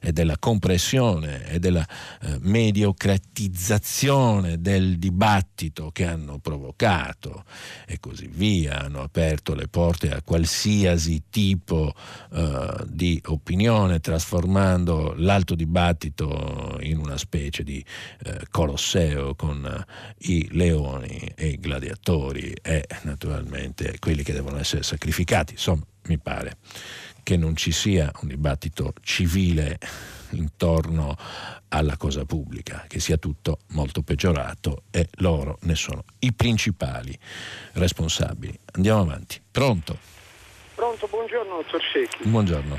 [0.00, 1.84] e della compressione e della
[2.20, 7.44] eh, mediocratizzazione del dibattito che hanno provocato
[7.86, 11.94] e così via, hanno aperto le porte a qualsiasi tipo
[12.32, 17.82] eh, di opinione, trasformando l'alto dibattito in una specie di
[18.24, 19.86] eh, colosseo con eh,
[20.32, 26.56] i leoni e i gladiatori e naturalmente quelli che devono essere sacrificati, insomma mi pare
[27.28, 29.78] che non ci sia un dibattito civile
[30.30, 31.14] intorno
[31.68, 37.14] alla cosa pubblica, che sia tutto molto peggiorato e loro ne sono i principali
[37.74, 38.58] responsabili.
[38.76, 39.42] Andiamo avanti.
[39.50, 39.98] Pronto?
[40.74, 42.26] Pronto, buongiorno dottor Secchi.
[42.26, 42.78] Buongiorno.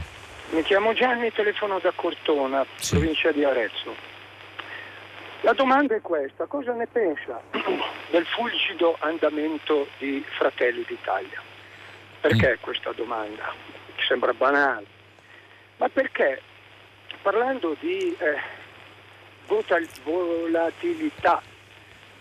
[0.49, 2.95] Mi chiamo Gianni, telefono da Cortona, sì.
[2.95, 3.93] provincia di Arezzo.
[5.41, 7.39] La domanda è questa, cosa ne pensa
[8.09, 11.39] del fulgido andamento di Fratelli d'Italia?
[12.19, 12.61] Perché mm.
[12.63, 13.68] questa domanda?
[14.03, 14.85] Sembra banale,
[15.77, 16.41] ma perché
[17.21, 18.57] parlando di eh,
[20.03, 21.41] volatilità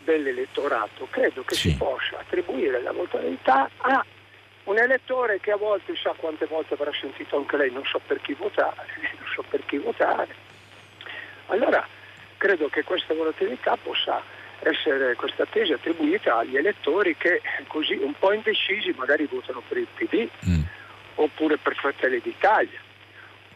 [0.05, 1.71] dell'elettorato, credo che sì.
[1.71, 4.05] si possa attribuire la volatilità a
[4.65, 8.21] un elettore che a volte sa quante volte avrà sentito anche lei non so per
[8.21, 8.87] chi votare,
[9.19, 10.35] non so per chi votare.
[11.47, 11.87] Allora
[12.37, 14.23] credo che questa volatilità possa
[14.61, 19.87] essere questa tesi attribuita agli elettori che così un po' indecisi magari votano per il
[19.95, 20.29] PD.
[20.47, 20.63] Mm
[21.19, 22.79] oppure per Fratelli d'Italia,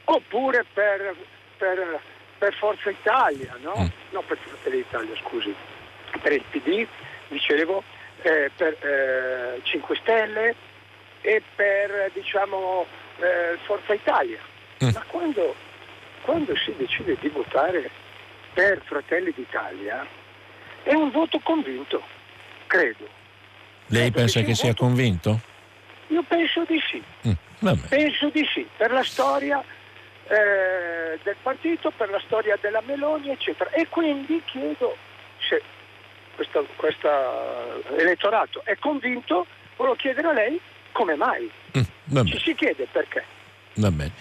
[0.05, 1.15] oppure per,
[1.57, 2.01] per,
[2.39, 3.75] per Forza Italia, no?
[3.79, 3.87] Mm.
[4.11, 4.23] no?
[4.23, 5.55] per Fratelli d'Italia, scusi,
[6.21, 6.87] per il PD,
[7.29, 7.83] dicevo,
[8.23, 10.55] eh, per eh, 5 Stelle
[11.21, 12.87] e per diciamo,
[13.19, 14.41] eh, Forza Italia.
[14.85, 14.89] Mm.
[14.93, 15.55] Ma quando,
[16.23, 17.91] quando si decide di votare
[18.53, 20.05] per Fratelli d'Italia
[20.83, 22.03] è un voto convinto,
[22.67, 23.09] credo.
[23.87, 25.39] Lei pensa che, sia convinto?
[26.09, 27.03] Io penso di sì.
[27.29, 27.33] Mm,
[27.89, 29.63] penso di sì, per la storia
[30.29, 33.71] eh, del partito, per la storia della Meloni, eccetera.
[33.71, 34.97] E quindi chiedo
[35.39, 35.63] se
[36.35, 36.67] questo
[37.97, 39.47] elettorato è convinto,
[39.77, 40.61] volevo chiedere a lei
[40.93, 41.51] come mai.
[41.77, 43.25] Mm, Ci si chiede perché.
[43.75, 44.13] Va bene.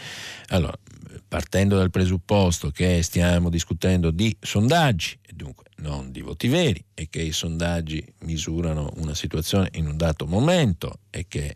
[0.50, 0.78] Allora,
[1.28, 7.08] partendo dal presupposto che stiamo discutendo di sondaggi, e dunque non di voti veri, e
[7.10, 11.56] che i sondaggi misurano una situazione in un dato momento e che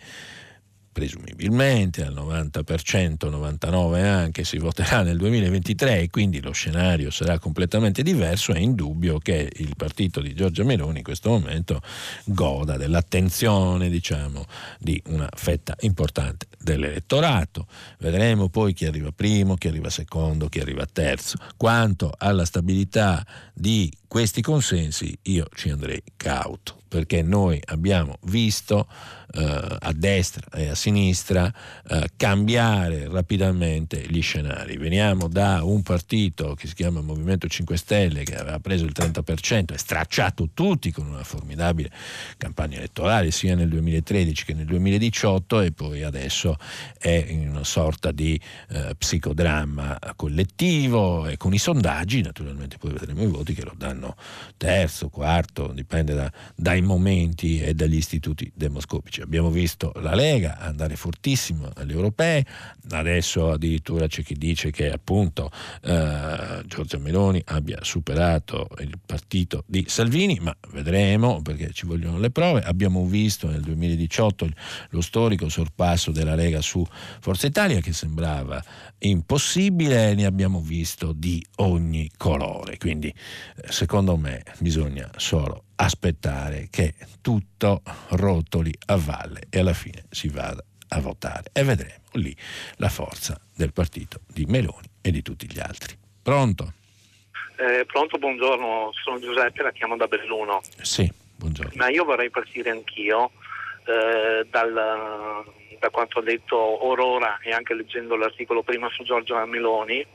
[0.95, 8.01] presumibilmente al 90%, 99% anche si voterà nel 2023 e quindi lo scenario sarà completamente
[8.01, 11.81] diverso, è indubbio che il partito di Giorgia Meloni in questo momento
[12.23, 14.45] goda dell'attenzione diciamo,
[14.79, 17.67] di una fetta importante dell'elettorato.
[17.99, 21.35] Vedremo poi chi arriva primo, chi arriva secondo, chi arriva terzo.
[21.57, 28.87] Quanto alla stabilità di questi consensi io ci andrei cauto perché noi abbiamo visto
[29.33, 31.53] eh, a destra e a sinistra
[31.89, 34.77] eh, cambiare rapidamente gli scenari.
[34.77, 39.73] Veniamo da un partito che si chiama Movimento 5 Stelle che aveva preso il 30%
[39.73, 41.91] e stracciato tutti con una formidabile
[42.37, 46.55] campagna elettorale sia nel 2013 che nel 2018 e poi adesso
[46.97, 48.39] è in una sorta di
[48.69, 54.15] eh, psicodramma collettivo e con i sondaggi naturalmente poi vedremo i voti che lo danno
[54.55, 59.21] terzo, quarto, dipende da, dai momenti e dagli istituti demoscopici.
[59.21, 62.45] Abbiamo visto la Lega andare fortissimo alle europee,
[62.91, 65.51] adesso addirittura c'è chi dice che appunto
[65.81, 72.31] eh, Giorgia Meloni abbia superato il partito di Salvini, ma vedremo perché ci vogliono le
[72.31, 72.61] prove.
[72.61, 74.49] Abbiamo visto nel 2018
[74.89, 76.85] lo storico sorpasso della Lega su
[77.19, 78.63] Forza Italia che sembrava
[78.99, 82.77] impossibile, ne abbiamo visto di ogni colore.
[82.77, 90.05] Quindi eh, secondo me bisogna solo aspettare che tutto rotoli a valle e alla fine
[90.09, 92.35] si vada a votare e vedremo lì
[92.77, 95.97] la forza del partito di Meloni e di tutti gli altri.
[96.21, 96.73] Pronto?
[97.57, 100.61] Eh, pronto, buongiorno, sono Giuseppe, la chiamo da Belluno.
[100.81, 101.71] Sì, buongiorno.
[101.75, 103.31] Ma io vorrei partire anch'io
[103.85, 104.73] eh, dal,
[105.79, 110.05] da quanto ha detto Aurora e anche leggendo l'articolo prima su Giorgia Meloni,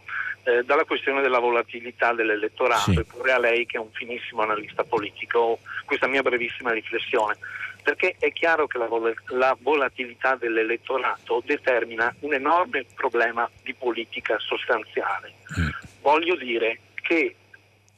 [0.45, 2.99] eh, dalla questione della volatilità dell'elettorato sì.
[2.99, 7.37] e pure a lei che è un finissimo analista politico questa mia brevissima riflessione
[7.83, 14.39] perché è chiaro che la, vol- la, volatilità dell'elettorato determina un enorme problema di politica
[14.39, 15.33] sostanziale.
[15.59, 15.69] Mm.
[16.03, 17.35] Voglio dire che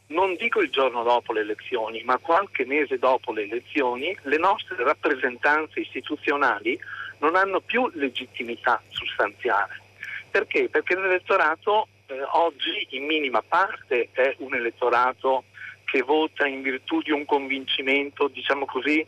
[0.08, 4.76] non dico il giorno dopo le elezioni, ma qualche mese dopo le elezioni, le nostre
[4.82, 6.78] rappresentanze istituzionali
[7.18, 9.80] non hanno più legittimità sostanziale.
[10.30, 10.68] Perché?
[10.68, 15.44] Perché l'elettorato eh, oggi in minima parte è un elettorato
[15.84, 19.06] che vota in virtù di un convincimento, diciamo così,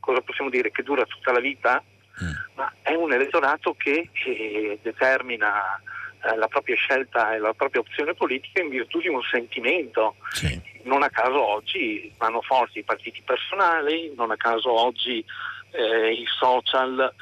[0.00, 1.82] cosa possiamo dire, che dura tutta la vita,
[2.22, 2.30] mm.
[2.54, 5.80] ma è un elettorato che, che determina
[6.22, 10.16] eh, la propria scelta e la propria opzione politica in virtù di un sentimento.
[10.30, 10.60] Sì.
[10.82, 15.24] Non a caso oggi vanno forti i partiti personali, non a caso oggi
[15.70, 17.14] eh, i social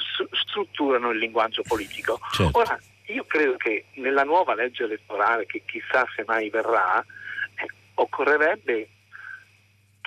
[0.47, 2.21] strutturano il linguaggio politico.
[2.33, 2.59] Certo.
[2.59, 8.89] Ora, io credo che nella nuova legge elettorale, che chissà se mai verrà, eh, occorrerebbe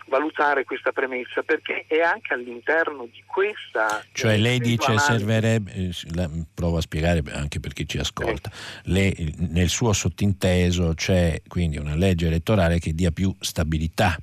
[0.10, 4.04] valutare questa premessa perché è anche all'interno di questa...
[4.12, 5.12] Cioè lei dice analisi...
[5.12, 8.52] servirebbe, eh, provo a spiegare anche per chi ci ascolta,
[8.86, 14.18] lei, nel suo sottinteso c'è quindi una legge elettorale che dia più stabilità.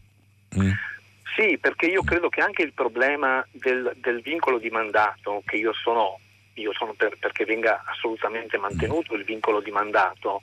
[0.59, 0.71] Mm?
[1.37, 5.73] Sì, perché io credo che anche il problema del, del vincolo di mandato, che io
[5.75, 6.19] sono,
[6.57, 10.43] io sono per, perché venga assolutamente mantenuto il vincolo di mandato,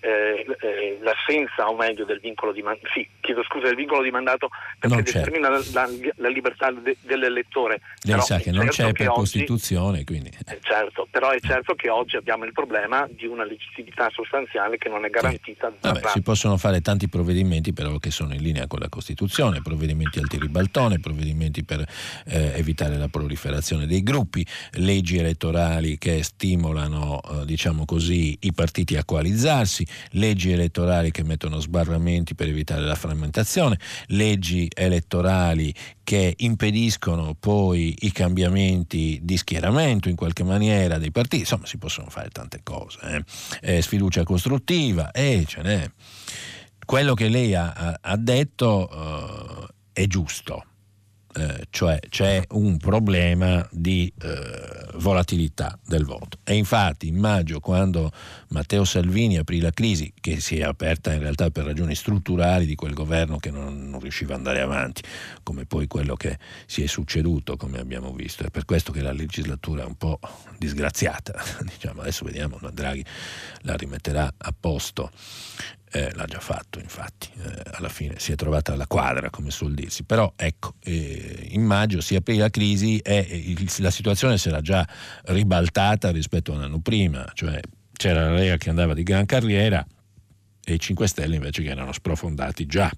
[0.00, 4.10] eh, eh, l'assenza o meglio del vincolo di mandato, sì, chiedo scusa, del vincolo di
[4.10, 4.48] mandato
[4.78, 7.80] perché determina la, la, la, libertà de, dell'elettore.
[8.02, 10.30] Lei però sa che non certo c'è per oggi, Costituzione, quindi...
[10.46, 14.88] Eh, certo, però è certo che oggi abbiamo il problema di una legittimità sostanziale che
[14.88, 15.70] non è garantita.
[15.70, 15.76] Sì.
[15.80, 20.18] Vabbè, si possono fare tanti provvedimenti però che sono in linea con la Costituzione, provvedimenti
[20.18, 21.80] antiribaltone, provvedimenti per
[22.26, 28.96] eh, evitare la proliferazione dei gruppi, leggi elettorali che stimolano, eh, diciamo così, i partiti
[28.96, 29.79] a coalizzarsi,
[30.12, 38.12] leggi elettorali che mettono sbarramenti per evitare la frammentazione, leggi elettorali che impediscono poi i
[38.12, 42.98] cambiamenti di schieramento in qualche maniera dei partiti, insomma si possono fare tante cose,
[43.62, 43.76] eh?
[43.76, 45.90] Eh, sfiducia costruttiva e eh, ce n'è.
[46.84, 50.64] Quello che lei ha, ha detto uh, è giusto
[51.34, 56.38] eh, cioè c'è un problema di eh, volatilità del voto.
[56.44, 58.10] E infatti in maggio, quando
[58.48, 62.74] Matteo Salvini aprì la crisi, che si è aperta in realtà per ragioni strutturali di
[62.74, 65.02] quel governo che non, non riusciva ad andare avanti,
[65.42, 69.12] come poi quello che si è succeduto, come abbiamo visto, è per questo che la
[69.12, 70.18] legislatura è un po'
[70.58, 71.40] disgraziata.
[71.62, 73.04] Diciamo, adesso vediamo, Draghi
[73.62, 75.10] la rimetterà a posto
[75.92, 79.74] eh, l'ha già fatto infatti, eh, alla fine si è trovata la quadra come suol
[79.74, 84.48] dirsi, però ecco, eh, in maggio si aprì la crisi e il, la situazione si
[84.48, 84.86] era già
[85.24, 87.60] ribaltata rispetto a un anno prima, cioè
[87.92, 89.84] c'era la Lega che andava di gran carriera
[90.64, 92.90] e i 5 Stelle invece che erano sprofondati già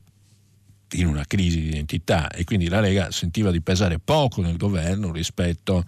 [0.93, 2.31] in una crisi di identità.
[2.31, 5.85] E quindi la Lega sentiva di pesare poco nel governo rispetto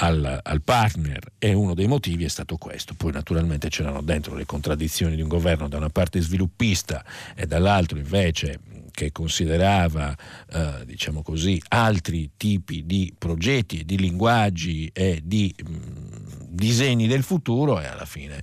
[0.00, 2.94] al, al, partner e uno dei motivi è stato questo.
[2.94, 7.04] Poi naturalmente c'erano dentro le contraddizioni di un governo da una parte sviluppista
[7.34, 8.60] e dall'altro invece
[8.90, 10.16] che considerava
[10.50, 17.80] eh, diciamo così, altri tipi di progetti, di linguaggi e di mh, disegni del futuro
[17.80, 18.42] e alla fine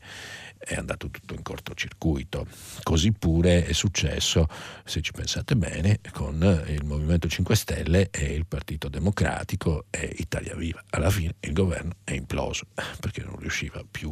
[0.66, 2.48] è andato tutto in cortocircuito.
[2.84, 4.48] Così pure è successo,
[4.84, 6.36] se ci pensate bene, con
[6.68, 10.84] il Movimento 5 Stelle e il Partito Democratico e Italia Viva.
[10.90, 12.66] Alla fine il governo è imploso
[13.00, 14.12] perché non riusciva più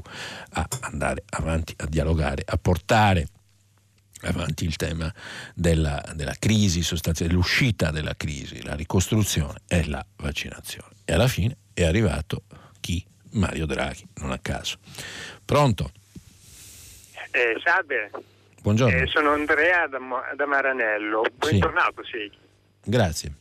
[0.51, 3.27] a andare avanti, a dialogare, a portare
[4.21, 5.13] avanti il tema
[5.53, 10.95] della, della crisi sostanziale, l'uscita della crisi, la ricostruzione e la vaccinazione.
[11.03, 12.43] E alla fine è arrivato
[12.79, 13.05] chi?
[13.31, 14.77] Mario Draghi, non a caso.
[15.43, 15.91] Pronto?
[17.33, 18.11] Eh, salve.
[18.61, 18.95] Buongiorno.
[18.95, 19.97] Eh, sono Andrea da,
[20.35, 21.23] da Maranello.
[21.35, 22.31] Bentornato, sì.
[22.83, 23.33] Grazie.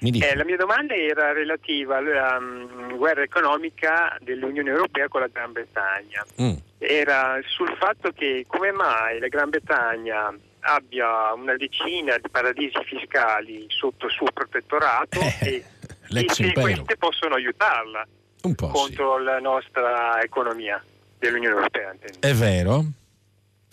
[0.00, 5.52] Eh, la mia domanda era relativa alla um, guerra economica dell'Unione Europea con la Gran
[5.52, 6.26] Bretagna.
[6.40, 6.54] Mm.
[6.78, 13.66] Era sul fatto che come mai la Gran Bretagna abbia una decina di paradisi fiscali
[13.68, 15.64] sotto il suo protettorato eh,
[16.08, 18.04] e, e queste possono aiutarla
[18.40, 19.22] contro sì.
[19.22, 20.82] la nostra economia
[21.20, 21.92] dell'Unione Europea.
[21.92, 22.26] Intendo.
[22.26, 22.84] È vero,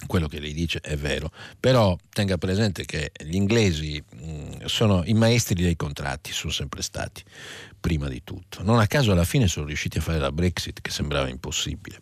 [0.08, 5.14] quello che lei dice è vero, però tenga presente che gli inglesi mh, sono i
[5.14, 7.24] maestri dei contratti, sono sempre stati,
[7.80, 8.64] prima di tutto.
[8.64, 12.00] Non a caso alla fine sono riusciti a fare la Brexit che sembrava impossibile.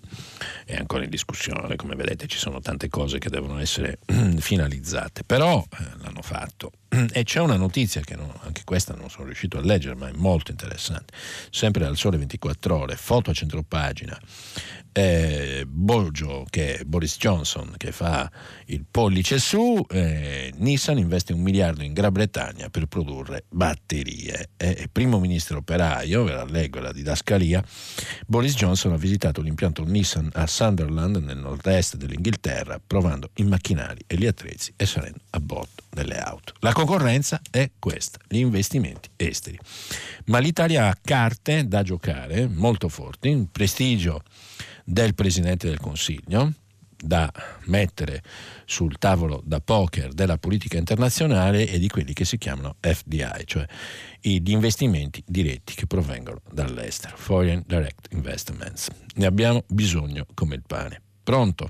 [0.66, 4.00] È ancora in discussione, come vedete ci sono tante cose che devono essere
[4.38, 6.72] finalizzate, però eh, l'hanno fatto.
[7.12, 10.14] E c'è una notizia che non, anche questa non sono riuscito a leggere, ma è
[10.14, 11.14] molto interessante.
[11.50, 14.18] Sempre dal Sole 24 Ore, foto a centropagina
[14.98, 18.30] eh, Bojo, che Boris Johnson, che fa
[18.66, 24.50] il pollice su, eh, Nissan investe un miliardo in Gran Bretagna per produrre batterie.
[24.58, 27.64] Eh, primo ministro operaio, ve la leggo la didascalia,
[28.26, 34.18] Boris Johnson ha visitato l'impianto Nissan a Sunderland, nel nord-est dell'Inghilterra, provando i macchinari e
[34.18, 36.54] gli attrezzi e salendo a bordo delle auto.
[36.60, 39.60] La concorrenza è questa, gli investimenti esteri.
[40.26, 44.22] Ma l'Italia ha carte da giocare molto forti, prestigio
[44.84, 46.54] del Presidente del Consiglio
[47.00, 47.32] da
[47.66, 48.24] mettere
[48.66, 53.66] sul tavolo da poker della politica internazionale e di quelli che si chiamano FDI, cioè
[54.20, 58.88] gli investimenti diretti che provengono dall'estero, Foreign Direct Investments.
[59.16, 61.02] Ne abbiamo bisogno come il pane.
[61.24, 61.70] Pronto?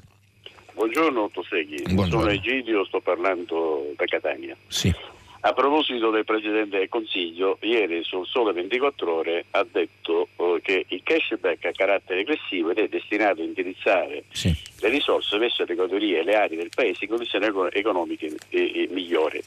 [0.88, 4.55] Buongiorno Toseghi, sono Egidio, sto parlando da Catania.
[4.69, 4.93] Sì.
[5.41, 10.85] A proposito del Presidente del Consiglio, ieri sul Sole 24 Ore ha detto eh, che
[10.88, 14.55] il cashback a carattere regressivo è destinato a indirizzare sì.
[14.80, 18.88] le risorse verso le categorie e le aree del Paese in condizioni economiche eh, eh,
[18.89, 19.43] migliori.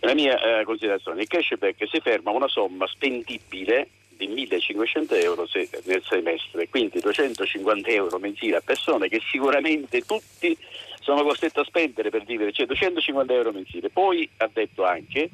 [0.00, 3.88] La mia eh, considerazione, il cashback si ferma a una somma spendibile
[4.18, 5.46] di 1500 euro
[5.84, 10.56] nel semestre, quindi 250 euro mensili a persone che sicuramente tutti
[11.00, 13.88] sono costretto a spendere per vivere, cioè 250 euro mensili.
[13.88, 15.30] Poi ha detto anche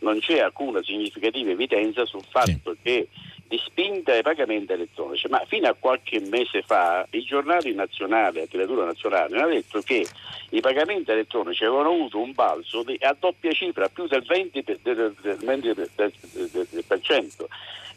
[0.00, 2.78] non c'è alcuna significativa evidenza sul fatto sì.
[2.82, 3.08] che
[3.48, 8.46] di spinta ai pagamenti elettronici, ma fino a qualche mese fa i giornali nazionali, la
[8.46, 10.06] tiratura nazionale, hanno detto che
[10.50, 14.50] i pagamenti elettronici avevano avuto un balzo di, a doppia cifra, più del 20%.
[14.62, 15.14] Del, del,
[15.94, 17.48] del, del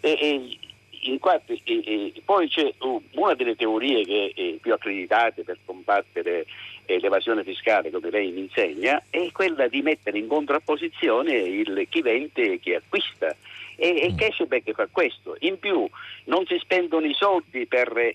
[0.01, 0.57] e, e,
[1.01, 2.73] infatti, e, e, poi c'è
[3.13, 6.45] una delle teorie che è più accreditate per combattere
[6.85, 12.53] l'evasione fiscale, come lei mi insegna, è quella di mettere in contrapposizione il chi vende
[12.53, 13.35] e chi acquista.
[13.75, 14.17] E, il mm.
[14.17, 15.35] cashback fa questo.
[15.39, 15.87] In più
[16.25, 18.13] non si spendono i soldi per eh,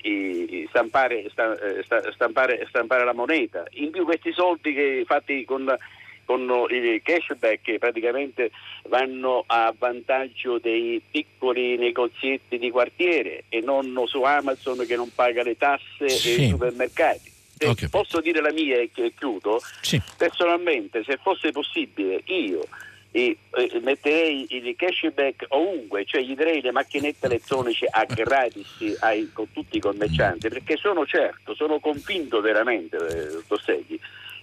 [0.00, 1.28] eh, stampare,
[2.12, 3.64] stampare, stampare, la moneta.
[3.72, 5.74] In più questi soldi che fatti con
[6.32, 8.50] con i cashback praticamente
[8.88, 15.42] vanno a vantaggio dei piccoli negozietti di quartiere e non su Amazon che non paga
[15.42, 16.34] le tasse sì.
[16.34, 17.30] e i supermercati.
[17.62, 17.88] Okay.
[17.88, 19.60] Posso dire la mia e chiudo?
[19.82, 20.00] Sì.
[20.16, 22.66] Personalmente, se fosse possibile, io
[23.12, 29.30] e, eh, metterei il cashback ovunque, cioè gli darei le macchinette elettroniche a gratis ai,
[29.32, 34.00] con tutti i commercianti, perché sono certo, sono convinto veramente, eh, dottor Seghi,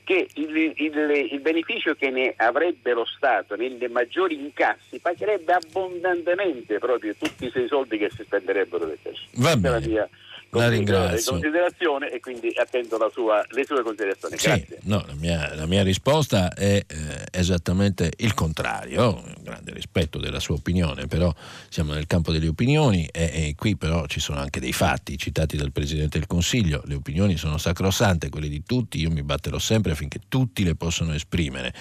[0.09, 6.79] che il, il, il, beneficio che ne avrebbe lo Stato nelle maggiori incassi pagherebbe abbondantemente
[6.79, 9.27] proprio tutti quei soldi che si spenderebbero del cash.
[9.33, 10.09] Va bene
[10.51, 11.33] la ringrazio.
[11.33, 14.37] considerazione e quindi attendo sua, le sue considerazioni.
[14.37, 16.85] Sì, no, la, mia, la, mia, risposta è eh,
[17.31, 21.33] esattamente il contrario, grande rispetto della sua opinione, però
[21.69, 25.57] siamo nel campo delle opinioni e, e, qui però ci sono anche dei fatti citati
[25.57, 29.91] dal Presidente del Consiglio, le opinioni sono sacrosante, quelle di tutti, io mi batterò sempre
[29.91, 31.73] affinché tutti le possano esprimere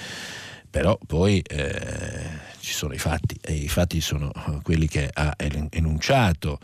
[0.70, 4.30] però poi eh, ci sono i fatti e i fatti sono
[4.62, 5.34] quelli che ha
[5.70, 6.58] enunciato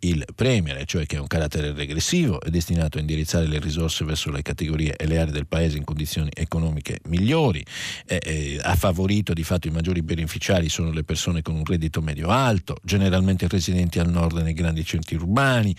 [0.00, 4.30] il Premier, cioè che ha un carattere regressivo, è destinato a indirizzare le risorse verso
[4.30, 7.64] le categorie e le aree del Paese in condizioni economiche migliori,
[8.06, 12.00] eh, eh, ha favorito di fatto i maggiori beneficiari sono le persone con un reddito
[12.00, 15.74] medio alto, generalmente residenti al nord nei grandi centri urbani,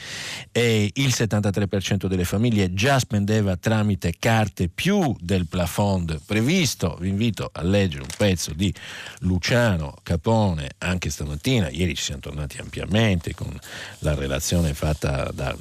[0.52, 6.98] e il 73% delle famiglie già spendeva tramite carte più del plafond previsto.
[7.00, 8.74] Vi invito a leggere un pezzo di
[9.20, 13.58] Luciano Capone anche stamattina, ieri ci siamo tornati ampiamente con
[14.00, 15.56] la la relazione fatta da,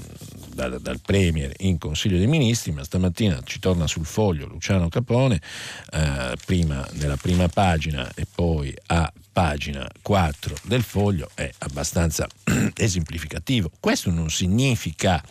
[0.52, 5.40] da, dal Premier in Consiglio dei Ministri, ma stamattina ci torna sul foglio Luciano Capone,
[5.92, 12.26] eh, prima, nella prima pagina e poi a pagina 4 del foglio è abbastanza
[12.74, 13.70] esemplificativo.
[13.78, 15.22] Questo non significa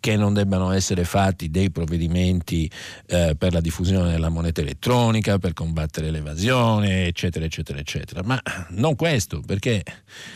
[0.00, 2.70] che non debbano essere fatti dei provvedimenti
[3.06, 8.22] eh, per la diffusione della moneta elettronica, per combattere l'evasione, eccetera, eccetera, eccetera.
[8.22, 8.40] Ma
[8.70, 9.82] non questo, perché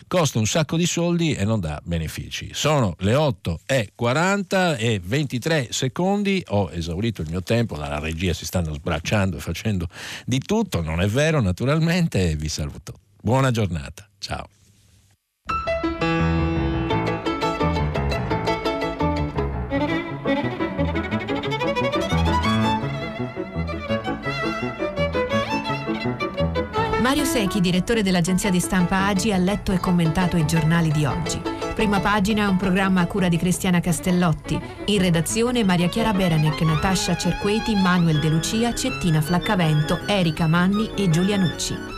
[0.07, 2.51] costa un sacco di soldi e non dà benefici.
[2.53, 8.33] Sono le 8 e 40 e 23 secondi, ho esaurito il mio tempo, dalla regia
[8.33, 9.89] si stanno sbracciando e facendo
[10.25, 12.88] di tutto, non è vero naturalmente, vi saluto.
[13.21, 14.49] Buona giornata, ciao.
[27.01, 31.41] Mario Secchi, direttore dell'agenzia di stampa Agi, ha letto e commentato i giornali di oggi.
[31.75, 34.61] Prima pagina un programma a cura di Cristiana Castellotti.
[34.87, 41.09] In redazione Maria Chiara Beranec, Natascia Cerqueti, Manuel De Lucia, Cettina Flaccavento, Erika Manni e
[41.09, 41.98] Giulia Nucci.